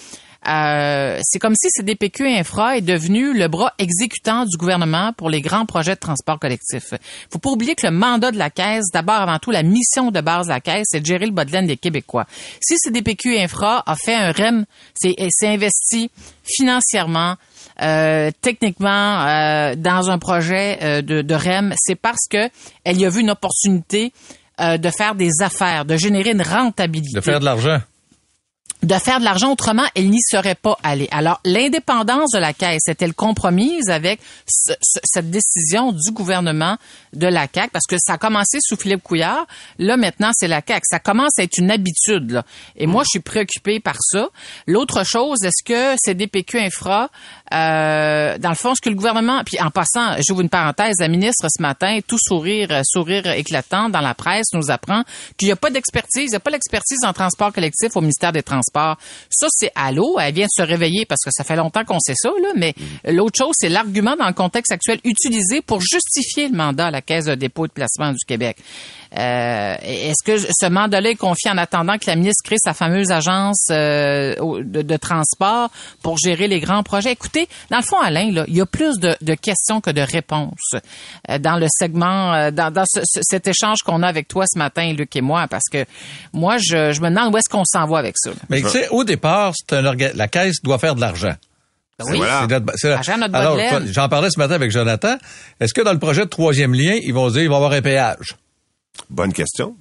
euh, 0.46 1.18
c'est 1.22 1.38
comme 1.38 1.54
si 1.56 1.68
CDPQ 1.70 2.26
Infra 2.28 2.76
est 2.76 2.82
devenu 2.82 3.36
le 3.36 3.48
bras 3.48 3.74
exécutant 3.78 4.44
du 4.44 4.56
gouvernement 4.56 5.12
pour 5.12 5.30
les 5.30 5.40
grands 5.40 5.66
projets 5.66 5.94
de 5.94 6.00
transport 6.00 6.38
collectif. 6.38 6.94
Faut 7.30 7.38
pas 7.38 7.50
oublier 7.50 7.74
que 7.74 7.86
le 7.86 7.92
mandat 7.92 8.30
de 8.30 8.38
la 8.38 8.48
Caisse, 8.48 8.86
d'abord 8.92 9.16
avant 9.16 9.38
tout, 9.38 9.50
la 9.50 9.64
mission 9.64 10.10
de 10.10 10.20
base 10.20 10.46
de 10.46 10.52
la 10.52 10.60
Caisse, 10.60 10.86
c'est 10.90 11.00
de 11.00 11.06
gérer 11.06 11.26
le 11.26 11.32
bas 11.32 11.44
des 11.44 11.76
Québécois. 11.76 12.26
Si 12.60 12.76
CDPQ 12.78 13.36
Infra 13.38 13.82
a 13.84 13.96
fait 13.96 14.14
un 14.14 14.30
REM, 14.30 14.64
c'est 14.94 15.16
investi 15.42 16.10
financièrement, 16.44 17.34
euh, 17.82 18.30
techniquement 18.40 19.26
euh, 19.26 19.74
dans 19.76 20.10
un 20.10 20.18
projet 20.18 21.02
de, 21.02 21.34
REM, 21.34 21.74
c'est 21.76 21.94
parce 21.94 22.26
que 22.30 22.48
elle 22.84 22.98
y 22.98 23.04
a 23.04 23.10
vu 23.10 23.20
une 23.20 23.30
opportunité 23.30 24.12
euh, 24.60 24.78
de 24.78 24.90
faire 24.90 25.14
des 25.14 25.30
affaires, 25.40 25.84
de 25.84 25.96
générer 25.96 26.30
une 26.30 26.42
rentabilité. 26.42 27.14
De 27.14 27.20
faire 27.20 27.40
de 27.40 27.44
l'argent 27.44 27.80
de 28.82 28.94
faire 28.94 29.18
de 29.18 29.24
l'argent 29.24 29.52
autrement, 29.52 29.84
elle 29.94 30.08
n'y 30.08 30.20
serait 30.20 30.54
pas 30.54 30.78
allée. 30.82 31.08
Alors, 31.10 31.40
l'indépendance 31.44 32.30
de 32.32 32.38
la 32.38 32.52
Caisse 32.52 32.86
est-elle 32.86 33.12
compromise 33.12 33.88
avec 33.88 34.20
cette 34.46 35.30
décision 35.30 35.92
du 35.92 36.12
gouvernement 36.12 36.76
de 37.12 37.26
la 37.26 37.48
CAQ? 37.52 37.70
Parce 37.72 37.86
que 37.88 37.96
ça 37.98 38.14
a 38.14 38.18
commencé 38.18 38.58
sous 38.60 38.76
Philippe 38.76 39.02
Couillard. 39.02 39.46
Là, 39.78 39.96
maintenant, 39.96 40.30
c'est 40.32 40.46
la 40.46 40.62
CAQ. 40.66 40.82
Ça 40.84 41.00
commence 41.00 41.38
à 41.38 41.42
être 41.42 41.58
une 41.58 41.72
habitude. 41.72 42.30
Là. 42.30 42.44
Et 42.76 42.86
moi, 42.86 43.02
je 43.02 43.10
suis 43.10 43.20
préoccupée 43.20 43.80
par 43.80 43.96
ça. 43.98 44.28
L'autre 44.66 45.04
chose, 45.04 45.42
est-ce 45.42 45.64
que 45.64 45.96
c'est 45.98 46.14
DPQ 46.14 46.60
Infra, 46.60 47.10
euh, 47.52 48.38
dans 48.38 48.50
le 48.50 48.54
fond, 48.54 48.74
ce 48.74 48.80
que 48.80 48.90
le 48.90 48.96
gouvernement... 48.96 49.42
Puis 49.44 49.60
en 49.60 49.70
passant, 49.70 50.16
j'ouvre 50.26 50.40
une 50.40 50.48
parenthèse, 50.48 50.96
la 50.98 51.08
ministre 51.08 51.46
ce 51.48 51.62
matin, 51.62 51.98
tout 52.06 52.18
sourire, 52.18 52.82
sourire 52.84 53.26
éclatant 53.26 53.88
dans 53.88 54.00
la 54.00 54.14
presse, 54.14 54.46
nous 54.52 54.70
apprend 54.70 55.02
qu'il 55.36 55.48
n'y 55.48 55.52
a 55.52 55.56
pas 55.56 55.70
d'expertise, 55.70 56.24
il 56.24 56.30
n'y 56.30 56.36
a 56.36 56.40
pas 56.40 56.50
l'expertise 56.50 56.98
en 57.04 57.12
transport 57.12 57.52
collectif 57.52 57.96
au 57.96 58.00
ministère 58.00 58.32
des 58.32 58.42
Transports 58.42 58.96
ça, 59.30 59.46
c'est 59.50 59.70
à 59.74 59.92
l'eau. 59.92 60.18
Elle 60.18 60.34
vient 60.34 60.46
de 60.46 60.50
se 60.54 60.62
réveiller 60.62 61.04
parce 61.06 61.22
que 61.24 61.30
ça 61.32 61.44
fait 61.44 61.56
longtemps 61.56 61.84
qu'on 61.84 62.00
sait 62.00 62.14
ça, 62.16 62.30
là, 62.42 62.48
mais 62.56 62.74
mm. 62.76 63.10
l'autre 63.12 63.38
chose, 63.38 63.54
c'est 63.58 63.68
l'argument 63.68 64.16
dans 64.16 64.26
le 64.26 64.32
contexte 64.32 64.72
actuel 64.72 65.00
utilisé 65.04 65.62
pour 65.62 65.80
justifier 65.80 66.48
le 66.48 66.56
mandat 66.56 66.86
à 66.86 66.90
la 66.90 67.02
Caisse 67.02 67.26
de 67.26 67.34
dépôt 67.34 67.66
et 67.66 67.68
de 67.68 67.72
placement 67.72 68.12
du 68.12 68.24
Québec. 68.26 68.56
Euh, 69.16 69.76
est-ce 69.82 70.22
que 70.24 70.38
ce 70.38 70.66
mandat-là 70.68 71.10
est 71.10 71.14
confié 71.14 71.50
en 71.50 71.58
attendant 71.58 71.96
que 71.96 72.04
la 72.06 72.16
ministre 72.16 72.42
crée 72.44 72.56
sa 72.62 72.74
fameuse 72.74 73.10
agence 73.10 73.68
euh, 73.70 74.34
de, 74.62 74.96
transport 74.96 75.70
pour 76.02 76.18
gérer 76.18 76.46
les 76.46 76.60
grands 76.60 76.82
projets? 76.82 77.12
Écoutez, 77.12 77.48
dans 77.70 77.78
le 77.78 77.82
fond, 77.82 77.98
Alain, 77.98 78.30
là, 78.30 78.44
il 78.48 78.56
y 78.56 78.60
a 78.60 78.66
plus 78.66 78.98
de, 78.98 79.34
questions 79.34 79.80
que 79.80 79.90
de 79.90 80.02
réponses 80.02 80.74
euh, 81.30 81.38
dans 81.38 81.56
le 81.56 81.66
segment, 81.70 82.50
dans, 82.50 82.84
cet 83.02 83.46
échange 83.46 83.78
qu'on 83.84 84.02
a 84.02 84.08
avec 84.08 84.28
toi 84.28 84.44
ce 84.46 84.58
matin, 84.58 84.92
Luc 84.92 85.14
et 85.16 85.20
moi, 85.20 85.46
parce 85.48 85.68
que 85.70 85.84
moi, 86.32 86.58
je, 86.58 87.00
me 87.00 87.08
demande 87.08 87.34
où 87.34 87.38
est-ce 87.38 87.48
qu'on 87.48 87.64
s'en 87.64 87.86
va 87.86 87.98
avec 87.98 88.16
ça. 88.18 88.30
Mais 88.50 88.60
tu 88.60 88.68
sais, 88.68 88.88
au 88.88 89.04
départ, 89.04 89.52
un 89.72 89.82
la 89.82 90.28
caisse 90.28 90.62
doit 90.62 90.78
faire 90.78 90.94
de 90.94 91.00
l'argent. 91.00 91.34
Oui, 92.00 92.20
alors, 92.22 93.58
j'en 93.86 94.08
parlais 94.08 94.30
ce 94.30 94.38
matin 94.38 94.54
avec 94.54 94.70
Jonathan. 94.70 95.16
Est-ce 95.58 95.74
que 95.74 95.80
dans 95.80 95.92
le 95.92 95.98
projet 95.98 96.22
de 96.22 96.28
troisième 96.28 96.72
lien, 96.72 96.96
ils 97.02 97.12
vont 97.12 97.28
dire 97.28 97.40
qu'il 97.40 97.48
va 97.48 97.54
y 97.54 97.56
avoir 97.56 97.72
un 97.72 97.82
péage? 97.82 98.36
Bonne 99.10 99.32
question. 99.32 99.76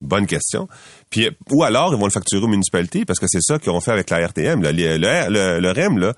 Bonne 0.00 0.26
question. 0.26 0.68
Puis 1.08 1.30
ou 1.50 1.64
alors 1.64 1.94
ils 1.94 1.98
vont 1.98 2.04
le 2.04 2.10
facturer 2.10 2.42
aux 2.42 2.48
municipalités 2.48 3.04
parce 3.04 3.18
que 3.18 3.26
c'est 3.28 3.40
ça 3.40 3.58
qu'ils 3.58 3.70
ont 3.70 3.80
fait 3.80 3.92
avec 3.92 4.10
la 4.10 4.26
RTM. 4.26 4.62
Le, 4.62 4.70
le, 4.70 5.70
REM, 5.70 5.98
là, 5.98 6.14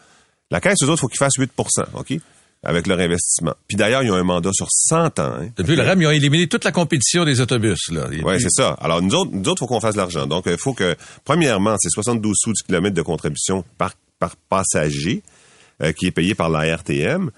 la 0.51 0.61
caisse, 0.61 0.83
eux 0.83 0.87
autres, 0.87 0.95
il 0.95 1.01
faut 1.01 1.09
qu'ils 1.09 1.19
fassent 1.19 1.37
8 1.39 1.53
OK? 1.95 2.15
Avec 2.65 2.89
leur 2.89 2.99
investissement. 2.99 3.55
Puis 3.69 3.77
d'ailleurs, 3.77 4.03
ils 4.03 4.11
ont 4.11 4.17
un 4.17 4.25
mandat 4.25 4.51
sur 4.53 4.67
100 4.69 5.21
ans. 5.21 5.33
Hein. 5.41 5.51
Depuis 5.57 5.77
le 5.77 5.83
REM, 5.83 6.03
ils 6.03 6.07
ont 6.09 6.11
éliminé 6.11 6.49
toute 6.49 6.65
la 6.65 6.73
compétition 6.73 7.25
des 7.25 7.41
autobus. 7.41 7.79
Là. 7.93 8.09
Oui, 8.11 8.41
c'est 8.41 8.51
ça. 8.51 8.71
Alors, 8.81 9.01
nous 9.01 9.15
autres, 9.15 9.31
il 9.33 9.59
faut 9.59 9.69
qu'on 9.69 9.81
fasse 9.81 9.95
de 9.95 10.01
l'argent. 10.01 10.27
Donc, 10.27 10.47
il 10.47 10.59
faut 10.59 10.75
que, 10.75 10.97
premièrement, 11.25 11.77
c'est 11.79 11.89
72 11.89 12.35
sous 12.37 12.53
du 12.53 12.63
kilomètre 12.65 12.97
de 12.97 13.03
contribution 13.03 13.65
par, 13.79 13.93
par 14.19 14.35
passager 14.49 15.23
euh, 15.85 15.93
qui 15.93 16.07
est 16.07 16.11
payé 16.11 16.35
par 16.35 16.49
la 16.49 16.75
RTM. 16.77 17.31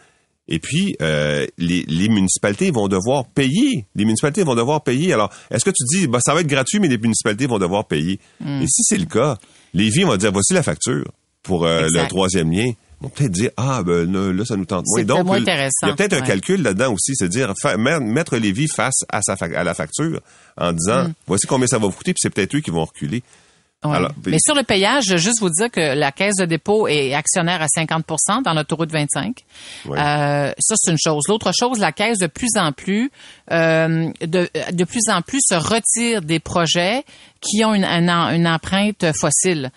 Et 0.50 0.58
puis, 0.58 0.96
euh, 1.00 1.46
les, 1.58 1.84
les, 1.86 2.08
municipalités 2.08 2.72
vont 2.72 2.88
devoir 2.88 3.24
payer. 3.24 3.86
Les 3.94 4.04
municipalités 4.04 4.42
vont 4.42 4.56
devoir 4.56 4.82
payer. 4.82 5.12
Alors, 5.12 5.32
est-ce 5.50 5.64
que 5.64 5.70
tu 5.70 5.84
dis, 5.84 6.08
bah, 6.08 6.18
ça 6.20 6.34
va 6.34 6.40
être 6.40 6.48
gratuit, 6.48 6.80
mais 6.80 6.88
les 6.88 6.98
municipalités 6.98 7.46
vont 7.46 7.60
devoir 7.60 7.86
payer? 7.86 8.18
Hmm. 8.40 8.60
Et 8.60 8.66
si 8.66 8.82
c'est 8.82 8.98
le 8.98 9.06
cas, 9.06 9.38
les 9.74 9.88
villes 9.88 10.06
vont 10.06 10.16
dire, 10.16 10.32
voici 10.32 10.52
la 10.52 10.64
facture 10.64 11.06
pour 11.44 11.64
euh, 11.64 11.86
le 11.88 12.08
troisième 12.08 12.50
lien. 12.50 12.66
Ils 12.66 13.04
vont 13.04 13.08
peut-être 13.10 13.30
dire, 13.30 13.50
ah, 13.56 13.82
ben 13.84 14.12
là, 14.12 14.44
ça 14.44 14.56
nous 14.56 14.66
tente 14.66 14.84
moins. 14.88 15.04
Donc, 15.04 15.26
il 15.38 15.46
y 15.46 15.90
a 15.90 15.94
peut-être 15.94 16.12
un 16.14 16.20
calcul 16.20 16.60
là-dedans 16.60 16.92
aussi, 16.92 17.14
c'est 17.14 17.28
dire 17.28 17.54
mettre 17.78 18.36
les 18.36 18.52
vies 18.52 18.68
face 18.68 19.04
à, 19.08 19.22
sa, 19.22 19.34
à 19.34 19.64
la 19.64 19.72
facture 19.72 20.20
en 20.58 20.72
disant, 20.72 21.04
hmm. 21.04 21.12
voici 21.28 21.46
combien 21.46 21.68
ça 21.68 21.78
va 21.78 21.86
vous 21.86 21.92
coûter, 21.92 22.12
puis 22.12 22.20
c'est 22.20 22.30
peut-être 22.30 22.56
eux 22.56 22.60
qui 22.60 22.70
vont 22.70 22.84
reculer. 22.84 23.22
Mais 24.26 24.36
sur 24.38 24.54
le 24.54 24.62
payage, 24.62 25.16
juste 25.16 25.40
vous 25.40 25.48
dire 25.48 25.70
que 25.70 25.94
la 25.94 26.12
caisse 26.12 26.36
de 26.36 26.44
dépôt 26.44 26.86
est 26.86 27.14
actionnaire 27.14 27.62
à 27.62 27.66
50% 27.66 28.42
dans 28.42 28.52
l'autoroute 28.52 28.92
25. 28.92 29.42
Euh, 29.86 30.52
ça, 30.58 30.74
c'est 30.76 30.90
une 30.90 30.98
chose. 31.02 31.22
L'autre 31.28 31.50
chose, 31.58 31.78
la 31.78 31.90
caisse 31.90 32.18
de 32.18 32.26
plus 32.26 32.56
en 32.56 32.72
plus, 32.72 33.10
euh, 33.50 34.10
de, 34.20 34.50
de 34.72 34.84
plus 34.84 35.08
en 35.08 35.22
plus 35.22 35.40
se 35.42 35.54
retire 35.54 36.20
des 36.20 36.40
projets 36.40 37.04
qui 37.40 37.64
ont 37.64 37.72
une, 37.72 37.86
une, 37.86 38.46
empreinte 38.46 39.06
fossile. 39.18 39.70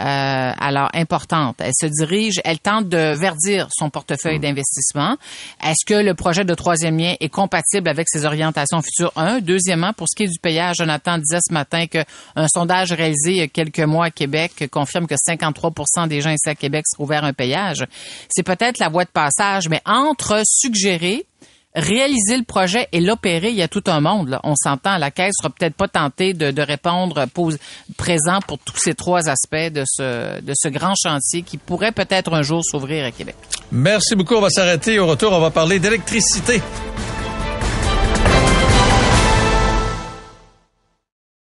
Alors 0.00 0.88
importante. 0.94 1.56
Elle 1.60 1.72
se 1.78 1.86
dirige, 1.86 2.40
elle 2.44 2.58
tente 2.58 2.88
de 2.88 3.14
verdir 3.14 3.68
son 3.70 3.90
portefeuille 3.90 4.38
Mm. 4.38 4.42
d'investissement. 4.42 5.16
Est-ce 5.62 5.84
que 5.86 5.94
le 5.94 6.14
projet 6.14 6.44
de 6.44 6.54
troisième 6.54 6.98
lien 6.98 7.14
est 7.20 7.28
compatible 7.28 7.88
avec 7.88 8.08
ses 8.08 8.24
orientations 8.24 8.80
futures? 8.82 9.12
Un. 9.16 9.40
Deuxièmement, 9.40 9.92
pour 9.92 10.06
ce 10.08 10.16
qui 10.16 10.24
est 10.24 10.28
du 10.32 10.38
payage, 10.38 10.76
Jonathan 10.76 11.18
disait 11.18 11.38
ce 11.46 11.52
matin 11.52 11.86
qu'un 11.86 12.04
sondage 12.48 12.92
réalisé 12.92 13.30
il 13.32 13.36
y 13.36 13.42
a 13.42 13.48
quelques 13.48 13.80
mois 13.80 14.06
à 14.06 14.10
Québec 14.10 14.68
confirme 14.70 15.06
que 15.06 15.14
53% 15.16 16.06
des 16.06 16.20
gens 16.20 16.30
ici 16.30 16.48
à 16.48 16.54
Québec 16.54 16.84
seraient 16.86 17.02
ouverts 17.02 17.24
un 17.24 17.32
payage. 17.32 17.84
C'est 18.28 18.42
peut-être 18.42 18.78
la 18.78 18.88
voie 18.88 19.04
de 19.04 19.10
passage, 19.10 19.68
mais 19.68 19.80
entre 19.84 20.42
suggérer 20.44 21.26
réaliser 21.74 22.36
le 22.36 22.44
projet 22.44 22.88
et 22.92 23.00
l'opérer, 23.00 23.50
il 23.50 23.56
y 23.56 23.62
a 23.62 23.68
tout 23.68 23.84
un 23.86 24.00
monde. 24.00 24.28
Là. 24.28 24.40
On 24.44 24.54
s'entend, 24.56 24.98
la 24.98 25.10
Caisse 25.10 25.34
sera 25.38 25.50
peut-être 25.50 25.74
pas 25.74 25.88
tentée 25.88 26.34
de, 26.34 26.50
de 26.50 26.62
répondre 26.62 27.26
pose, 27.26 27.58
présent 27.96 28.40
pour 28.46 28.58
tous 28.58 28.76
ces 28.76 28.94
trois 28.94 29.28
aspects 29.28 29.54
de 29.54 29.84
ce, 29.86 30.40
de 30.40 30.52
ce 30.54 30.68
grand 30.68 30.94
chantier 31.00 31.42
qui 31.42 31.58
pourrait 31.58 31.92
peut-être 31.92 32.34
un 32.34 32.42
jour 32.42 32.62
s'ouvrir 32.64 33.04
à 33.04 33.10
Québec. 33.10 33.36
Merci 33.70 34.16
beaucoup. 34.16 34.34
On 34.34 34.40
va 34.40 34.50
s'arrêter. 34.50 34.98
Au 34.98 35.06
retour, 35.06 35.32
on 35.32 35.40
va 35.40 35.50
parler 35.50 35.78
d'électricité. 35.78 36.60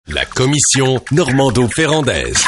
La 0.09 0.26
commission 0.26 1.00
Normando-Ferrandaise. 1.11 2.45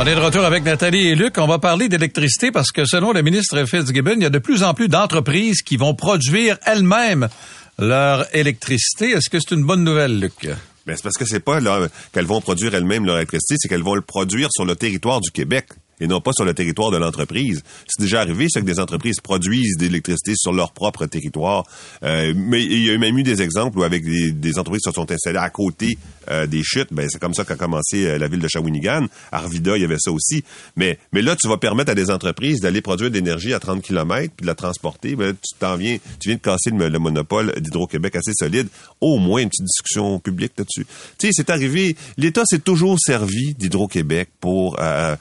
On 0.00 0.06
est 0.06 0.14
de 0.14 0.20
retour 0.20 0.44
avec 0.44 0.62
Nathalie 0.62 1.08
et 1.08 1.14
Luc. 1.16 1.38
On 1.38 1.48
va 1.48 1.58
parler 1.58 1.88
d'électricité 1.88 2.52
parce 2.52 2.70
que 2.70 2.84
selon 2.84 3.12
le 3.12 3.20
ministre 3.22 3.64
Fitzgibbon, 3.64 4.14
il 4.16 4.22
y 4.22 4.26
a 4.26 4.30
de 4.30 4.38
plus 4.38 4.62
en 4.62 4.72
plus 4.72 4.86
d'entreprises 4.86 5.62
qui 5.62 5.76
vont 5.76 5.92
produire 5.94 6.56
elles-mêmes 6.64 7.28
leur 7.80 8.24
électricité. 8.34 9.10
Est-ce 9.10 9.28
que 9.28 9.40
c'est 9.40 9.56
une 9.56 9.64
bonne 9.64 9.82
nouvelle, 9.82 10.20
Luc? 10.20 10.34
Ben, 10.86 10.94
c'est 10.94 11.02
parce 11.02 11.16
que 11.16 11.24
c'est 11.24 11.40
pas 11.40 11.58
qu'elles 12.12 12.26
vont 12.26 12.40
produire 12.40 12.76
elles-mêmes 12.76 13.06
leur 13.06 13.16
électricité, 13.16 13.56
c'est 13.58 13.68
qu'elles 13.68 13.82
vont 13.82 13.96
le 13.96 14.02
produire 14.02 14.48
sur 14.52 14.64
le 14.64 14.76
territoire 14.76 15.20
du 15.20 15.32
Québec 15.32 15.66
et 16.00 16.06
non 16.06 16.20
pas 16.20 16.32
sur 16.32 16.44
le 16.44 16.54
territoire 16.54 16.90
de 16.90 16.96
l'entreprise. 16.96 17.62
C'est 17.86 18.02
déjà 18.02 18.20
arrivé, 18.20 18.46
ça, 18.48 18.60
que 18.60 18.66
des 18.66 18.80
entreprises 18.80 19.20
produisent 19.20 19.76
de 19.78 19.84
l'électricité 19.84 20.32
sur 20.36 20.52
leur 20.52 20.72
propre 20.72 21.06
territoire. 21.06 21.64
Euh, 22.02 22.32
mais 22.36 22.62
il 22.62 22.84
y 22.84 22.90
a 22.90 22.98
même 22.98 23.18
eu 23.18 23.22
des 23.22 23.42
exemples 23.42 23.78
où 23.78 23.82
avec 23.82 24.04
des, 24.04 24.32
des 24.32 24.58
entreprises 24.58 24.82
se 24.84 24.92
sont 24.92 25.10
installées 25.10 25.38
à 25.38 25.50
côté 25.50 25.98
euh, 26.30 26.46
des 26.46 26.62
chutes. 26.62 26.88
Ben, 26.92 27.08
c'est 27.08 27.18
comme 27.18 27.34
ça 27.34 27.44
qu'a 27.44 27.56
commencé 27.56 28.06
euh, 28.06 28.18
la 28.18 28.28
ville 28.28 28.40
de 28.40 28.48
Shawinigan. 28.48 29.06
Arvida, 29.32 29.76
il 29.76 29.82
y 29.82 29.84
avait 29.84 29.98
ça 29.98 30.12
aussi. 30.12 30.44
Mais, 30.76 30.98
mais 31.12 31.22
là, 31.22 31.36
tu 31.36 31.48
vas 31.48 31.56
permettre 31.56 31.90
à 31.90 31.94
des 31.94 32.10
entreprises 32.10 32.60
d'aller 32.60 32.82
produire 32.82 33.10
de 33.10 33.14
l'énergie 33.14 33.54
à 33.54 33.60
30 33.60 33.82
km 33.82 34.32
puis 34.36 34.42
de 34.42 34.46
la 34.46 34.54
transporter. 34.54 35.16
Ben, 35.16 35.34
tu 35.34 35.58
t'en 35.58 35.76
viens, 35.76 35.96
tu 36.20 36.28
viens 36.28 36.36
de 36.36 36.42
casser 36.42 36.70
le, 36.70 36.88
le 36.88 36.98
monopole 36.98 37.54
d'Hydro-Québec 37.60 38.16
assez 38.16 38.32
solide. 38.34 38.68
Au 39.00 39.18
moins 39.18 39.40
une 39.40 39.48
petite 39.48 39.66
discussion 39.66 40.18
publique 40.18 40.52
là-dessus. 40.58 40.86
Tu 41.18 41.28
sais, 41.28 41.32
c'est 41.32 41.50
arrivé. 41.50 41.96
L'État 42.16 42.44
s'est 42.44 42.58
toujours 42.58 42.98
servi 42.98 43.54
d'Hydro-Québec 43.54 44.28
pour 44.40 44.76
euh, 44.80 45.16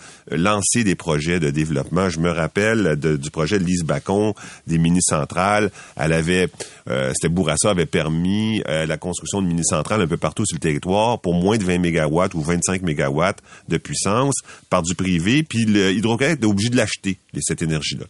des 0.75 0.95
projets 0.95 1.39
de 1.39 1.49
développement. 1.49 2.09
Je 2.09 2.19
me 2.19 2.29
rappelle 2.29 2.95
du 2.97 3.31
projet 3.31 3.59
de 3.59 3.63
Lise 3.63 3.83
Bacon, 3.83 4.33
des 4.67 4.77
mini-centrales. 4.77 5.71
Elle 5.95 6.13
avait, 6.13 6.49
euh, 6.89 7.11
c'était 7.13 7.33
Bourassa 7.33 7.71
avait 7.71 7.85
permis 7.85 8.61
euh, 8.67 8.85
la 8.85 8.97
construction 8.97 9.41
de 9.41 9.47
mini-centrales 9.47 10.01
un 10.01 10.07
peu 10.07 10.17
partout 10.17 10.45
sur 10.45 10.55
le 10.55 10.59
territoire 10.59 11.19
pour 11.19 11.33
moins 11.33 11.57
de 11.57 11.63
20 11.63 11.79
mégawatts 11.79 12.33
ou 12.33 12.41
25 12.41 12.81
mégawatts 12.81 13.39
de 13.69 13.77
puissance 13.77 14.35
par 14.69 14.83
du 14.83 14.93
privé. 14.95 15.43
Puis 15.43 15.65
l'Hydro-Québec 15.65 16.39
est 16.41 16.45
obligé 16.45 16.69
de 16.69 16.75
l'acheter, 16.75 17.17
cette 17.39 17.61
énergie-là. 17.61 18.05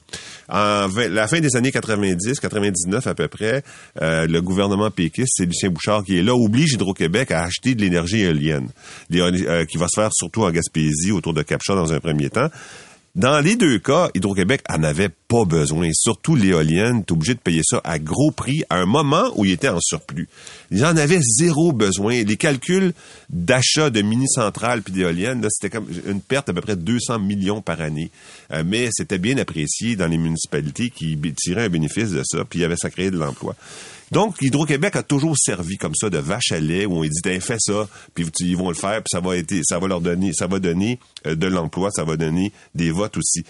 En 0.50 0.88
la 1.10 1.28
fin 1.28 1.40
des 1.40 1.56
années 1.56 1.72
90, 1.72 2.40
99 2.40 3.08
à 3.08 3.16
peu 3.16 3.28
près, 3.28 3.64
euh, 4.02 4.28
le 4.28 4.42
gouvernement 4.42 4.90
péquiste, 4.92 5.34
c'est 5.36 5.46
Lucien 5.46 5.70
Bouchard 5.70 6.04
qui 6.04 6.18
est 6.18 6.24
là, 6.24 6.36
oblige 6.36 6.74
Hydro-Québec 6.74 7.32
à 7.32 7.44
acheter 7.44 7.76
de 7.76 7.82
l'énergie 7.82 8.22
éolienne, 8.22 8.70
qui 9.10 9.78
va 9.78 9.88
se 9.88 10.00
faire 10.00 10.10
surtout 10.14 10.44
en 10.44 10.52
Gaspésie, 10.52 11.12
autour 11.12 11.34
de 11.34 11.42
Capcha 11.42 11.76
dans 11.76 11.94
un 11.94 12.00
premier 12.00 12.30
temps. 12.30 12.47
Dans 13.18 13.39
les 13.39 13.56
deux 13.56 13.80
cas, 13.80 14.12
Hydro-Québec 14.13 14.62
en 14.70 14.84
avait 14.84 15.10
pas 15.10 15.44
besoin. 15.44 15.89
Surtout 15.92 16.36
l'éolienne, 16.36 17.04
tu 17.04 17.13
obligé 17.13 17.34
de 17.34 17.39
payer 17.39 17.63
ça 17.63 17.82
à 17.84 17.98
gros 17.98 18.30
prix 18.30 18.63
à 18.70 18.75
un 18.75 18.86
moment 18.86 19.32
où 19.36 19.44
il 19.44 19.54
était 19.54 19.70
en 19.70 19.80
surplus. 19.82 20.30
Ils 20.70 20.86
en 20.86 20.96
avaient 20.96 21.20
zéro 21.20 21.72
besoin. 21.72 22.24
Les 22.24 22.38
calculs 22.38 22.94
d'achat 23.32 23.89
de 23.89 24.04
mini-centrales 24.04 24.84
puis 24.84 24.94
d'éoliennes, 24.94 25.44
c'était 25.50 25.75
comme 25.75 25.88
une 26.06 26.22
perte 26.22 26.46
d'à 26.46 26.54
peu 26.54 26.62
près 26.62 26.75
200 26.75 27.18
millions 27.18 27.63
par 27.63 27.82
année. 27.82 28.12
Euh, 28.54 28.62
mais 28.63 28.89
c'était 28.92 29.18
bien 29.18 29.36
apprécié 29.39 29.96
dans 29.96 30.06
les 30.06 30.20
municipalités 30.20 30.92
qui 30.92 31.18
tiraient 31.36 31.66
un 31.66 31.70
bénéfice 31.70 32.12
de 32.12 32.22
ça, 32.24 32.46
puis 32.48 32.60
il 32.60 32.62
y 32.62 32.66
avait 32.66 32.77
ça 32.77 32.92
créé 32.92 33.10
de 33.10 33.18
l'emploi. 33.18 33.56
Donc, 34.12 34.36
Hydro-Québec 34.42 34.96
a 34.96 35.04
toujours 35.04 35.36
servi 35.38 35.78
comme 35.78 35.96
ça 35.96 36.10
de 36.10 36.18
vache 36.18 36.52
à 36.52 36.60
lait 36.60 36.86
où 36.86 36.98
on 36.98 37.02
dit 37.02 37.22
ben, 37.24 37.42
fais 37.42 37.58
ça, 37.60 37.88
puis 38.14 38.26
ils 38.40 38.58
vont 38.58 38.70
le 38.70 38.76
faire, 38.76 39.04
puis 39.04 39.10
ça 39.12 39.20
va 39.20 39.38
être, 39.38 39.54
ça 39.64 39.80
va 39.80 39.88
leur 39.88 40.02
donner, 40.02 40.32
ça 40.34 40.48
va 40.48 40.60
donner 40.60 41.00
euh, 41.26 41.36
de 41.36 41.48
l'emploi, 41.48 41.90
ça 41.92 42.04
va 42.04 42.16
donner 42.16 42.54
des 42.74 42.92
votes 42.92 43.18
aussi. 43.18 43.44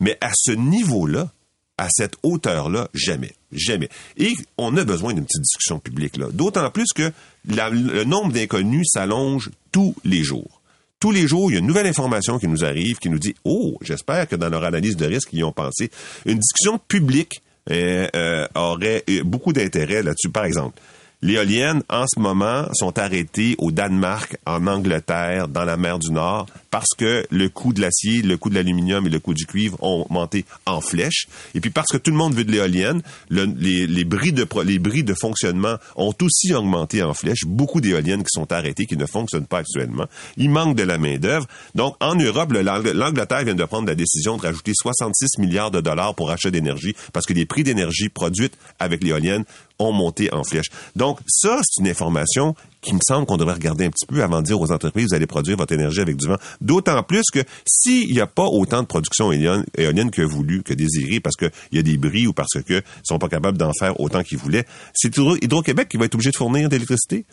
Mais 0.00 0.16
à 0.20 0.30
ce 0.34 0.52
niveau-là, 0.52 1.30
à 1.78 1.88
cette 1.90 2.14
hauteur-là, 2.22 2.88
jamais, 2.94 3.32
jamais. 3.50 3.88
Et 4.16 4.32
on 4.56 4.76
a 4.76 4.84
besoin 4.84 5.12
d'une 5.12 5.24
petite 5.24 5.42
discussion 5.42 5.80
publique 5.80 6.16
là. 6.16 6.28
D'autant 6.32 6.70
plus 6.70 6.92
que 6.94 7.10
le 7.46 8.04
nombre 8.04 8.32
d'inconnus 8.32 8.86
s'allonge 8.92 9.50
tous 9.72 9.94
les 10.04 10.22
jours. 10.22 10.60
Tous 11.00 11.10
les 11.10 11.26
jours, 11.26 11.50
il 11.50 11.54
y 11.54 11.56
a 11.56 11.60
une 11.60 11.66
nouvelle 11.66 11.86
information 11.86 12.38
qui 12.38 12.48
nous 12.48 12.64
arrive, 12.64 12.98
qui 12.98 13.10
nous 13.10 13.18
dit 13.18 13.34
Oh, 13.44 13.76
j'espère 13.82 14.28
que 14.28 14.36
dans 14.36 14.48
leur 14.48 14.64
analyse 14.64 14.96
de 14.96 15.04
risque, 15.04 15.30
ils 15.32 15.44
ont 15.44 15.52
pensé. 15.52 15.90
Une 16.24 16.38
discussion 16.38 16.78
publique 16.78 17.42
euh, 17.70 18.46
aurait 18.54 19.04
beaucoup 19.24 19.52
d'intérêt 19.52 20.02
là-dessus. 20.02 20.30
Par 20.30 20.44
exemple, 20.44 20.80
l'éolienne, 21.24 21.82
en 21.88 22.04
ce 22.06 22.20
moment, 22.20 22.66
sont 22.74 22.98
arrêtées 22.98 23.54
au 23.56 23.70
Danemark, 23.70 24.36
en 24.44 24.66
Angleterre, 24.66 25.48
dans 25.48 25.64
la 25.64 25.78
mer 25.78 25.98
du 25.98 26.12
Nord, 26.12 26.46
parce 26.70 26.90
que 26.98 27.24
le 27.30 27.48
coût 27.48 27.72
de 27.72 27.80
l'acier, 27.80 28.20
le 28.20 28.36
coût 28.36 28.50
de 28.50 28.54
l'aluminium 28.54 29.06
et 29.06 29.08
le 29.08 29.20
coût 29.20 29.32
du 29.32 29.46
cuivre 29.46 29.82
ont 29.82 30.04
monté 30.10 30.44
en 30.66 30.82
flèche. 30.82 31.26
Et 31.54 31.60
puis 31.60 31.70
parce 31.70 31.88
que 31.90 31.96
tout 31.96 32.10
le 32.10 32.16
monde 32.18 32.34
veut 32.34 32.44
de 32.44 32.52
l'éolienne, 32.52 33.00
le, 33.30 33.44
les, 33.44 33.86
les, 33.86 34.04
de 34.04 35.14
fonctionnement 35.14 35.76
ont 35.96 36.12
aussi 36.20 36.52
augmenté 36.52 37.02
en 37.02 37.14
flèche. 37.14 37.46
Beaucoup 37.46 37.80
d'éoliennes 37.80 38.22
qui 38.22 38.30
sont 38.30 38.52
arrêtées, 38.52 38.84
qui 38.84 38.98
ne 38.98 39.06
fonctionnent 39.06 39.46
pas 39.46 39.58
actuellement. 39.58 40.06
Il 40.36 40.50
manque 40.50 40.76
de 40.76 40.82
la 40.82 40.98
main-d'œuvre. 40.98 41.46
Donc, 41.74 41.96
en 42.00 42.16
Europe, 42.16 42.52
l'Angleterre 42.52 43.44
vient 43.44 43.54
de 43.54 43.64
prendre 43.64 43.88
la 43.88 43.94
décision 43.94 44.36
de 44.36 44.42
rajouter 44.42 44.72
66 44.74 45.38
milliards 45.38 45.70
de 45.70 45.80
dollars 45.80 46.14
pour 46.14 46.30
achat 46.30 46.50
d'énergie 46.50 46.94
parce 47.14 47.24
que 47.24 47.32
les 47.32 47.46
prix 47.46 47.64
d'énergie 47.64 48.10
produite 48.10 48.58
avec 48.78 49.02
l'éolienne 49.02 49.44
ont 49.78 49.92
monté 49.92 50.32
en 50.32 50.44
flèche. 50.44 50.66
Donc, 50.96 51.18
ça, 51.26 51.60
c'est 51.62 51.82
une 51.82 51.88
information 51.88 52.54
qui 52.80 52.94
me 52.94 53.00
semble 53.06 53.26
qu'on 53.26 53.36
devrait 53.36 53.54
regarder 53.54 53.86
un 53.86 53.90
petit 53.90 54.06
peu 54.06 54.22
avant 54.22 54.40
de 54.40 54.46
dire 54.46 54.60
aux 54.60 54.70
entreprises, 54.70 55.08
vous 55.08 55.14
allez 55.14 55.26
produire 55.26 55.56
votre 55.56 55.72
énergie 55.72 56.00
avec 56.00 56.16
du 56.16 56.26
vent. 56.26 56.36
D'autant 56.60 57.02
plus 57.02 57.24
que 57.32 57.40
s'il 57.66 58.12
n'y 58.12 58.20
a 58.20 58.26
pas 58.26 58.44
autant 58.44 58.82
de 58.82 58.86
production 58.86 59.32
éolienne, 59.32 60.10
que 60.10 60.22
voulu, 60.22 60.62
que 60.62 60.74
désiré, 60.74 61.20
parce 61.20 61.36
qu'il 61.36 61.50
y 61.72 61.78
a 61.78 61.82
des 61.82 61.96
bris 61.96 62.26
ou 62.26 62.32
parce 62.32 62.62
que 62.66 62.82
sont 63.02 63.18
pas 63.18 63.28
capables 63.28 63.58
d'en 63.58 63.72
faire 63.78 63.98
autant 64.00 64.22
qu'ils 64.22 64.38
voulaient, 64.38 64.66
c'est 64.92 65.16
Hydro-Québec 65.16 65.88
qui 65.88 65.96
va 65.96 66.04
être 66.04 66.14
obligé 66.14 66.30
de 66.30 66.36
fournir 66.36 66.68
d'électricité? 66.68 67.24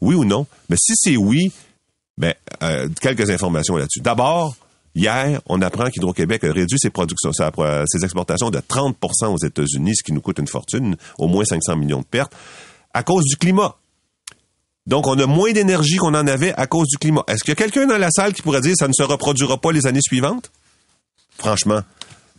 Oui 0.00 0.14
ou 0.14 0.24
non? 0.24 0.46
Mais 0.68 0.76
si 0.78 0.92
c'est 0.96 1.16
oui, 1.16 1.52
ben, 2.16 2.34
euh, 2.62 2.88
quelques 3.00 3.30
informations 3.30 3.76
là-dessus. 3.76 4.00
D'abord, 4.00 4.56
Hier, 4.94 5.40
on 5.46 5.62
apprend 5.62 5.84
qu'Hydro-Québec 5.84 6.44
a 6.44 6.52
réduit 6.52 6.78
ses 6.78 6.90
ses 6.90 8.04
exportations 8.04 8.50
de 8.50 8.58
30% 8.58 9.26
aux 9.26 9.38
États-Unis, 9.38 9.96
ce 9.96 10.02
qui 10.02 10.12
nous 10.12 10.20
coûte 10.20 10.38
une 10.38 10.48
fortune, 10.48 10.96
au 11.18 11.28
moins 11.28 11.44
500 11.44 11.76
millions 11.76 12.00
de 12.00 12.06
pertes, 12.06 12.32
à 12.92 13.02
cause 13.02 13.24
du 13.24 13.36
climat. 13.36 13.76
Donc, 14.86 15.06
on 15.06 15.18
a 15.18 15.26
moins 15.26 15.52
d'énergie 15.52 15.96
qu'on 15.96 16.14
en 16.14 16.26
avait 16.26 16.52
à 16.54 16.66
cause 16.66 16.88
du 16.88 16.98
climat. 16.98 17.22
Est-ce 17.28 17.44
qu'il 17.44 17.50
y 17.50 17.52
a 17.52 17.56
quelqu'un 17.56 17.86
dans 17.86 17.98
la 17.98 18.10
salle 18.10 18.32
qui 18.32 18.42
pourrait 18.42 18.60
dire 18.60 18.72
que 18.72 18.78
ça 18.78 18.88
ne 18.88 18.92
se 18.92 19.02
reproduira 19.02 19.58
pas 19.58 19.70
les 19.70 19.86
années 19.86 20.00
suivantes? 20.02 20.50
Franchement. 21.38 21.82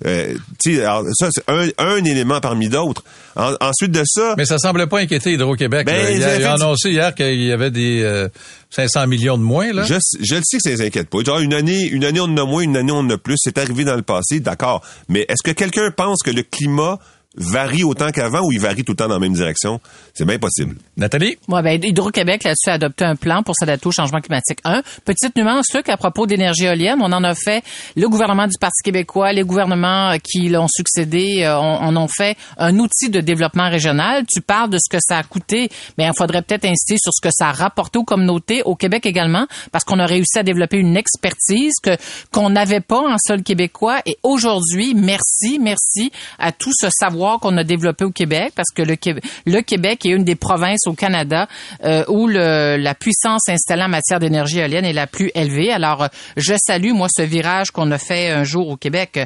Euh, 0.05 0.35
alors, 0.67 1.05
ça, 1.13 1.29
c'est 1.31 1.43
un, 1.47 1.67
un, 1.77 2.03
élément 2.03 2.39
parmi 2.41 2.69
d'autres. 2.69 3.03
En, 3.35 3.53
ensuite 3.61 3.91
de 3.91 4.03
ça... 4.05 4.35
Mais 4.37 4.45
ça 4.45 4.57
semblait 4.57 4.87
pas 4.87 4.99
inquiéter 4.99 5.33
Hydro-Québec. 5.33 5.85
Ben, 5.85 6.15
il, 6.15 6.23
a, 6.23 6.37
il 6.37 6.43
a 6.43 6.53
annoncé 6.53 6.91
hier 6.91 7.13
qu'il 7.13 7.41
y 7.41 7.51
avait 7.51 7.71
des 7.71 8.01
euh, 8.03 8.27
500 8.71 9.07
millions 9.07 9.37
de 9.37 9.43
moins. 9.43 9.71
Là. 9.71 9.83
Je, 9.83 9.95
je 10.21 10.35
le 10.35 10.41
sais 10.43 10.57
que 10.57 10.63
ça 10.63 10.69
les 10.69 10.81
inquiète 10.81 11.09
pas. 11.09 11.23
Genre, 11.23 11.39
une 11.39 11.53
année, 11.53 11.87
une 11.87 12.03
année, 12.03 12.19
on 12.19 12.25
en 12.25 12.37
a 12.37 12.45
moins, 12.45 12.63
une 12.63 12.77
année, 12.77 12.91
on 12.91 12.99
en 12.99 13.09
a 13.09 13.17
plus. 13.17 13.35
C'est 13.37 13.57
arrivé 13.57 13.83
dans 13.83 13.95
le 13.95 14.01
passé, 14.01 14.39
d'accord. 14.39 14.81
Mais 15.07 15.25
est-ce 15.29 15.43
que 15.43 15.51
quelqu'un 15.51 15.91
pense 15.91 16.23
que 16.23 16.31
le 16.31 16.43
climat 16.43 16.99
varie 17.35 17.83
autant 17.83 18.11
qu'avant 18.11 18.41
ou 18.41 18.51
il 18.51 18.59
varie 18.59 18.83
tout 18.83 18.91
le 18.91 18.97
temps 18.97 19.07
dans 19.07 19.15
la 19.15 19.19
même 19.19 19.33
direction? 19.33 19.79
C'est 20.13 20.25
bien 20.25 20.37
possible. 20.37 20.75
Nathalie? 20.97 21.37
Ouais, 21.47 21.61
ben, 21.61 21.81
Hydro-Québec, 21.81 22.43
là-dessus, 22.43 22.69
a 22.69 22.73
adopté 22.73 23.05
un 23.05 23.15
plan 23.15 23.41
pour 23.43 23.55
s'adapter 23.55 23.87
au 23.87 23.91
changement 23.91 24.19
climatique. 24.19 24.59
Un, 24.65 24.81
petite 25.05 25.35
nuance, 25.37 25.73
Luc, 25.73 25.87
à 25.89 25.97
propos 25.97 26.27
d'énergie 26.27 26.65
éolienne, 26.65 26.99
on 27.01 27.11
en 27.11 27.23
a 27.23 27.33
fait, 27.33 27.63
le 27.95 28.09
gouvernement 28.09 28.47
du 28.47 28.57
Parti 28.59 28.83
québécois, 28.83 29.31
les 29.31 29.43
gouvernements 29.43 30.17
qui 30.21 30.49
l'ont 30.49 30.67
succédé, 30.67 31.43
euh, 31.43 31.57
on, 31.57 31.87
en 31.87 31.97
ont 31.97 32.07
fait 32.07 32.37
un 32.57 32.77
outil 32.79 33.09
de 33.09 33.21
développement 33.21 33.69
régional. 33.69 34.25
Tu 34.27 34.41
parles 34.41 34.69
de 34.69 34.77
ce 34.77 34.89
que 34.89 35.01
ça 35.01 35.17
a 35.17 35.23
coûté, 35.23 35.69
mais 35.97 36.05
il 36.05 36.13
faudrait 36.17 36.41
peut-être 36.41 36.65
insister 36.65 36.97
sur 36.97 37.13
ce 37.13 37.21
que 37.21 37.31
ça 37.31 37.47
a 37.47 37.51
rapporté 37.51 37.97
aux 37.97 38.03
communautés, 38.03 38.61
au 38.63 38.75
Québec 38.75 39.05
également, 39.05 39.47
parce 39.71 39.85
qu'on 39.85 39.99
a 39.99 40.05
réussi 40.05 40.37
à 40.37 40.43
développer 40.43 40.77
une 40.77 40.97
expertise 40.97 41.75
que 41.81 41.91
qu'on 42.31 42.49
n'avait 42.49 42.81
pas 42.81 42.99
en 42.99 43.17
sol 43.17 43.43
québécois. 43.43 44.01
Et 44.05 44.17
aujourd'hui, 44.23 44.93
merci, 44.95 45.59
merci 45.59 46.11
à 46.37 46.51
tout 46.51 46.71
ce 46.73 46.87
savoir 46.89 47.20
qu'on 47.39 47.57
a 47.57 47.63
développé 47.63 48.05
au 48.05 48.11
Québec, 48.11 48.53
parce 48.55 48.69
que 48.75 48.81
le, 48.81 49.61
Québec 49.61 50.05
est 50.05 50.09
une 50.09 50.23
des 50.23 50.35
provinces 50.35 50.87
au 50.87 50.93
Canada 50.93 51.47
euh, 51.83 52.03
où 52.07 52.27
la 52.27 52.95
puissance 52.95 53.47
installée 53.49 53.83
en 53.83 53.89
matière 53.89 54.19
d'énergie 54.19 54.59
éolienne 54.59 54.85
est 54.85 54.93
la 54.93 55.07
plus 55.07 55.31
élevée. 55.35 55.71
Alors, 55.71 56.03
euh, 56.03 56.07
je 56.37 56.53
salue, 56.57 56.93
moi, 56.93 57.07
ce 57.09 57.21
virage 57.21 57.71
qu'on 57.71 57.91
a 57.91 57.97
fait 57.97 58.29
un 58.29 58.43
jour 58.43 58.69
au 58.69 58.77
Québec. 58.77 59.19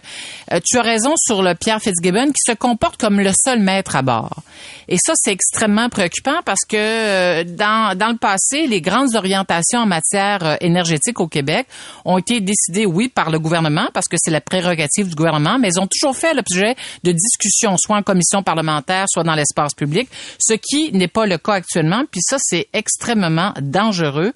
Euh, 0.51 0.59
tu 0.63 0.77
as 0.77 0.81
raison 0.81 1.13
sur 1.17 1.41
le 1.41 1.55
Pierre 1.55 1.81
Fitzgibbon 1.81 2.27
qui 2.27 2.41
se 2.45 2.53
comporte 2.53 2.97
comme 2.97 3.19
le 3.19 3.31
seul 3.33 3.59
maître 3.59 3.95
à 3.95 4.01
bord. 4.01 4.41
Et 4.87 4.97
ça, 4.97 5.13
c'est 5.15 5.31
extrêmement 5.31 5.89
préoccupant 5.89 6.41
parce 6.45 6.61
que 6.67 7.43
dans, 7.43 7.97
dans 7.97 8.09
le 8.09 8.17
passé, 8.17 8.67
les 8.67 8.81
grandes 8.81 9.15
orientations 9.15 9.79
en 9.79 9.85
matière 9.85 10.57
énergétique 10.61 11.19
au 11.19 11.27
Québec 11.27 11.67
ont 12.03 12.17
été 12.17 12.39
décidées, 12.41 12.85
oui, 12.85 13.09
par 13.09 13.31
le 13.31 13.39
gouvernement, 13.39 13.87
parce 13.93 14.07
que 14.07 14.17
c'est 14.19 14.31
la 14.31 14.41
prérogative 14.41 15.09
du 15.09 15.15
gouvernement, 15.15 15.57
mais 15.59 15.69
ils 15.69 15.79
ont 15.79 15.87
toujours 15.87 16.15
fait 16.15 16.33
l'objet 16.33 16.75
de 17.03 17.11
discussions, 17.11 17.77
soit 17.85 17.97
en 17.97 18.03
commission 18.03 18.43
parlementaire, 18.43 19.05
soit 19.07 19.23
dans 19.23 19.35
l'espace 19.35 19.73
public, 19.73 20.09
ce 20.39 20.53
qui 20.53 20.91
n'est 20.91 21.07
pas 21.07 21.25
le 21.25 21.37
cas 21.37 21.53
actuellement. 21.53 22.03
Puis 22.11 22.21
ça, 22.21 22.37
c'est 22.39 22.67
extrêmement 22.73 23.53
dangereux. 23.61 24.33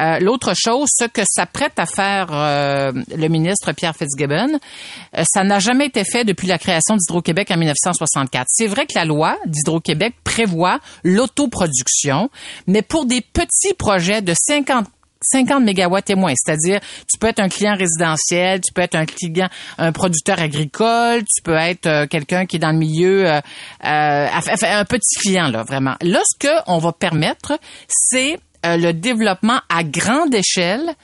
Euh, 0.00 0.18
L'autre 0.20 0.52
chose, 0.56 0.88
ce 0.92 1.04
que 1.04 1.22
s'apprête 1.28 1.78
à 1.78 1.86
faire 1.86 2.28
euh, 2.32 2.92
le 3.16 3.28
ministre 3.28 3.72
Pierre 3.72 3.94
Fitzgibbon, 3.96 4.58
euh, 5.16 5.24
ça 5.26 5.44
n'a 5.44 5.58
jamais 5.58 5.86
été 5.86 6.04
fait 6.04 6.24
depuis 6.24 6.46
la 6.46 6.58
création 6.58 6.96
d'Hydro-Québec 6.96 7.50
en 7.50 7.56
1964. 7.56 8.46
C'est 8.48 8.66
vrai 8.66 8.86
que 8.86 8.94
la 8.94 9.04
loi 9.04 9.36
d'Hydro-Québec 9.46 10.14
prévoit 10.24 10.80
l'autoproduction, 11.04 12.30
mais 12.66 12.82
pour 12.82 13.06
des 13.06 13.20
petits 13.20 13.74
projets 13.74 14.22
de 14.22 14.34
50 14.36 14.86
50 15.22 15.64
mégawatts 15.64 16.10
et 16.10 16.14
moins, 16.14 16.32
c'est-à-dire 16.36 16.80
tu 16.80 17.18
peux 17.18 17.26
être 17.26 17.40
un 17.40 17.48
client 17.48 17.74
résidentiel, 17.76 18.60
tu 18.60 18.72
peux 18.72 18.82
être 18.82 18.94
un 18.94 19.06
client, 19.06 19.48
un 19.78 19.92
producteur 19.92 20.40
agricole, 20.40 21.22
tu 21.22 21.42
peux 21.42 21.56
être 21.56 21.86
euh, 21.86 22.06
quelqu'un 22.06 22.46
qui 22.46 22.56
est 22.56 22.60
dans 22.60 22.72
le 22.72 22.78
milieu, 22.78 23.28
euh, 23.28 23.40
euh, 23.84 24.28
un 24.30 24.84
petit 24.84 25.18
client 25.20 25.48
là 25.48 25.62
vraiment. 25.62 25.96
Là, 26.02 26.20
ce 26.24 26.48
qu'on 26.48 26.78
va 26.78 26.92
permettre, 26.92 27.58
c'est 27.88 28.38
le 28.64 28.92
développement 28.92 29.60
à 29.68 29.84
grande 29.84 30.34
échelle 30.34 30.94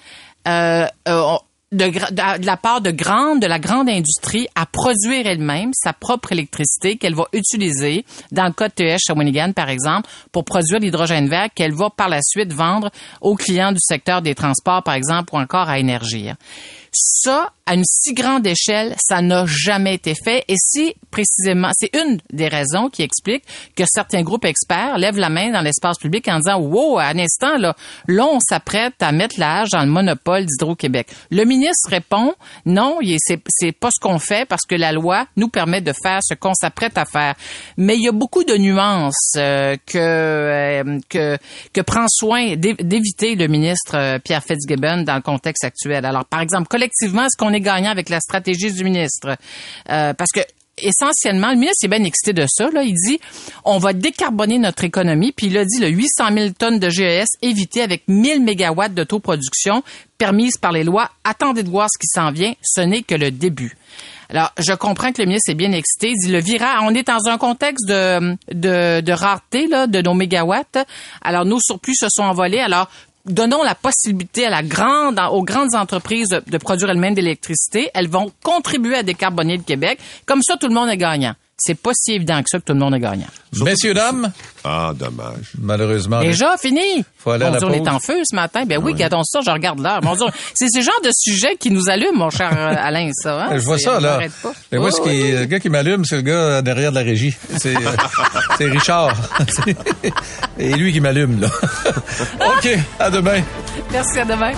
de, 1.75 2.47
la 2.47 2.57
part 2.57 2.81
de 2.81 2.91
grande, 2.91 3.41
de 3.41 3.47
la 3.47 3.59
grande 3.59 3.89
industrie 3.89 4.47
à 4.55 4.67
produire 4.67 5.27
elle-même 5.27 5.71
sa 5.75 5.93
propre 5.93 6.33
électricité 6.33 6.97
qu'elle 6.97 7.15
va 7.15 7.27
utiliser 7.33 8.05
dans 8.31 8.47
le 8.47 8.53
cas 8.53 8.69
de 8.69 8.75
TH 8.75 8.99
Shawinigan, 9.07 9.53
par 9.53 9.69
exemple, 9.69 10.09
pour 10.33 10.45
produire 10.45 10.81
l'hydrogène 10.81 11.29
vert 11.29 11.49
qu'elle 11.55 11.75
va 11.75 11.91
par 11.91 12.09
la 12.09 12.21
suite 12.23 12.53
vendre 12.53 12.91
aux 13.21 13.35
clients 13.35 13.73
du 13.73 13.81
secteur 13.81 14.23
des 14.23 14.35
transports, 14.35 14.83
par 14.83 14.95
exemple, 14.95 15.35
ou 15.35 15.39
encore 15.39 15.69
à 15.69 15.79
Énergie. 15.79 16.31
Ça, 16.95 17.53
à 17.67 17.75
une 17.75 17.85
si 17.85 18.13
grande 18.13 18.47
échelle, 18.47 18.95
ça 18.99 19.23
n'a 19.23 19.47
jamais 19.47 19.95
été 19.95 20.15
fait. 20.15 20.45
Et 20.49 20.55
c'est 20.59 20.97
précisément, 21.11 21.71
c'est 21.73 21.95
une 21.95 22.19
des 22.33 22.49
raisons 22.49 22.89
qui 22.91 23.03
explique 23.03 23.45
que 23.75 23.85
certains 23.87 24.23
groupes 24.23 24.45
experts 24.45 24.99
lèvent 24.99 25.19
la 25.19 25.31
main 25.31 25.51
dans 25.51 25.63
l'espace 25.63 25.99
public 25.99 26.29
en 26.29 26.39
disant, 26.39 26.61
wow, 26.61 26.99
à 26.99 27.05
un 27.05 27.19
instant, 27.19 27.57
là, 27.57 27.75
là, 28.09 28.27
on 28.27 28.41
s'apprête 28.41 28.95
à 29.01 29.13
mettre 29.13 29.39
l'âge 29.39 29.71
dans 29.71 29.83
le 29.83 29.91
monopole 29.91 30.45
d'Hydro-Québec. 30.45 31.09
Le 31.31 31.45
ministre 31.45 31.91
répond, 31.91 32.35
non, 32.67 32.99
c'est, 33.19 33.73
pas 33.73 33.89
ce 33.95 34.01
qu'on 34.01 34.19
fait 34.19 34.47
parce 34.47 34.65
que 34.69 34.75
la 34.75 34.93
loi 34.93 35.27
nous 35.37 35.49
permet 35.49 35.81
de 35.81 35.93
faire 35.93 36.21
ce 36.23 36.35
qu'on 36.35 36.55
s'apprête 36.55 36.99
à 36.99 37.05
faire. 37.05 37.35
Mais 37.77 37.97
il 37.97 38.03
y 38.03 38.09
a 38.09 38.13
beaucoup 38.13 38.45
de 38.45 38.57
nuances 38.57 39.35
euh, 39.37 39.77
que, 39.87 39.99
euh, 39.99 40.99
que, 41.09 41.39
que 41.73 41.81
prend 41.81 42.07
soin 42.09 42.57
d'éviter 42.57 43.35
le 43.37 43.47
ministre 43.47 43.97
euh, 43.97 44.19
Pierre 44.19 44.43
Fitzgibbon 44.43 45.03
dans 45.03 45.17
le 45.17 45.23
contexte 45.23 45.65
actuel. 45.65 46.05
Alors, 46.05 46.25
par 46.25 46.41
exemple, 46.41 46.67
collectivement, 46.85 47.25
est-ce 47.25 47.37
qu'on 47.37 47.53
est 47.53 47.61
gagnant 47.61 47.91
avec 47.91 48.09
la 48.09 48.21
stratégie 48.21 48.73
du 48.73 48.85
ministre? 48.85 49.37
Euh, 49.91 50.13
parce 50.15 50.31
que 50.33 50.41
essentiellement, 50.77 51.51
le 51.51 51.57
ministre 51.57 51.85
est 51.85 51.89
bien 51.89 52.03
excité 52.03 52.33
de 52.33 52.47
ça. 52.49 52.69
Il 52.83 52.95
dit, 52.95 53.21
on 53.65 53.79
va 53.79 53.93
décarboner 53.93 54.59
notre 54.59 54.85
économie. 54.85 55.33
Puis 55.33 55.47
il 55.47 55.57
a 55.57 55.65
dit, 55.65 55.79
le 55.81 55.89
800 55.89 56.25
000 56.33 56.51
tonnes 56.59 56.79
de 56.79 56.91
GES 56.91 57.27
évitées 57.43 57.83
avec 57.83 58.03
1000 58.09 58.43
mégawatts 58.43 58.93
d'autoproduction 58.93 59.83
permises 60.19 60.59
par 60.59 60.73
les 60.73 60.85
lois. 60.85 61.11
Attendez 61.23 61.63
de 61.63 61.71
voir 61.71 61.89
ce 61.93 61.99
qui 61.99 62.09
s'en 62.09 62.33
vient. 62.33 62.55
Ce 62.63 62.81
n'est 62.81 63.03
que 63.03 63.15
le 63.15 63.31
début. 63.31 63.77
Alors, 64.31 64.51
je 64.59 64.73
comprends 64.73 65.13
que 65.13 65.23
le 65.23 65.27
ministre 65.27 65.53
est 65.53 65.55
bien 65.55 65.73
excité. 65.73 66.11
Il 66.11 66.27
dit 66.27 66.33
le 66.33 66.41
virage, 66.41 66.79
on 66.83 66.95
est 66.95 67.07
dans 67.07 67.29
un 67.29 67.39
contexte 67.39 67.87
de, 67.87 69.13
rareté 69.13 69.69
de 69.69 70.03
nos 70.03 70.15
mégawatts. 70.15 70.79
Alors, 71.23 71.45
nos 71.45 71.61
surplus 71.61 71.95
se 71.95 72.09
sont 72.09 72.25
envolés. 72.25 72.59
Alors, 72.59 72.89
donnons 73.27 73.63
la 73.63 73.75
possibilité 73.75 74.47
à 74.47 74.51
la 74.51 74.63
grande, 74.63 75.21
aux 75.31 75.43
grandes 75.43 75.75
entreprises 75.75 76.29
de, 76.29 76.59
produire 76.59 76.91
elles-mêmes 76.91 77.15
de 77.15 77.21
l'électricité. 77.21 77.91
Elles 77.95 78.09
vont 78.09 78.31
contribuer 78.43 78.97
à 78.97 79.03
décarboner 79.03 79.57
le 79.57 79.63
Québec. 79.63 79.99
Comme 80.27 80.43
ça, 80.43 80.57
tout 80.57 80.69
le 80.69 80.75
monde 80.75 80.89
est 80.89 80.97
gagnant. 80.97 81.35
C'est 81.57 81.75
pas 81.77 81.93
si 81.95 82.13
évident 82.13 82.43
que 82.43 82.49
ça 82.49 82.59
que 82.59 82.65
tout 82.65 82.73
le 82.73 82.81
monde 82.81 82.95
est 82.95 83.01
gagnant. 83.01 83.29
Messieurs, 83.63 83.95
dames? 83.95 84.33
Ah, 84.65 84.93
dommage. 84.95 85.53
Malheureusement. 85.61 86.21
Déjà, 86.21 86.57
fini? 86.57 87.05
Faut 87.17 87.31
aller 87.31 87.47
on 87.63 87.71
est 87.71 87.89
en 87.89 88.01
feu 88.01 88.23
ce 88.25 88.35
matin. 88.35 88.65
Ben 88.67 88.79
oui, 88.83 88.93
oui. 88.99 89.07
ça, 89.25 89.41
je 89.45 89.51
regarde 89.51 89.79
l'heure. 89.79 90.03
Mon 90.03 90.15
c'est 90.55 90.69
ce 90.69 90.81
genre 90.81 91.01
de 91.05 91.11
sujet 91.13 91.57
qui 91.59 91.71
nous 91.71 91.89
allume, 91.89 92.17
mon 92.17 92.31
cher 92.31 92.51
euh, 92.53 92.75
Alain, 92.77 93.11
ça. 93.15 93.45
Hein? 93.45 93.57
Je 93.57 93.65
vois 93.65 93.79
ça, 93.79 94.01
là. 94.01 94.21
Mais 94.73 94.79
moi, 94.79 94.91
ce 94.91 95.01
qui, 95.01 95.33
le 95.33 95.45
gars 95.45 95.61
qui 95.61 95.69
m'allume, 95.69 96.05
c'est 96.05 96.17
le 96.17 96.23
gars 96.23 96.61
derrière 96.63 96.91
de 96.91 96.97
la 96.97 97.05
régie. 97.05 97.35
C'est, 97.57 97.77
euh, 97.77 97.91
c'est 98.59 98.69
Richard. 98.69 99.15
Et 100.59 100.75
lui 100.75 100.93
qui 100.93 101.01
m'allume, 101.01 101.41
là. 101.41 101.49
OK. 102.41 102.79
À 102.99 103.11
demain. 103.11 103.43
Merci, 103.93 104.19
à 104.19 104.25
demain. 104.25 104.53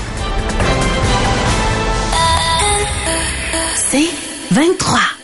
C'est 3.91 4.09
23. 4.51 5.16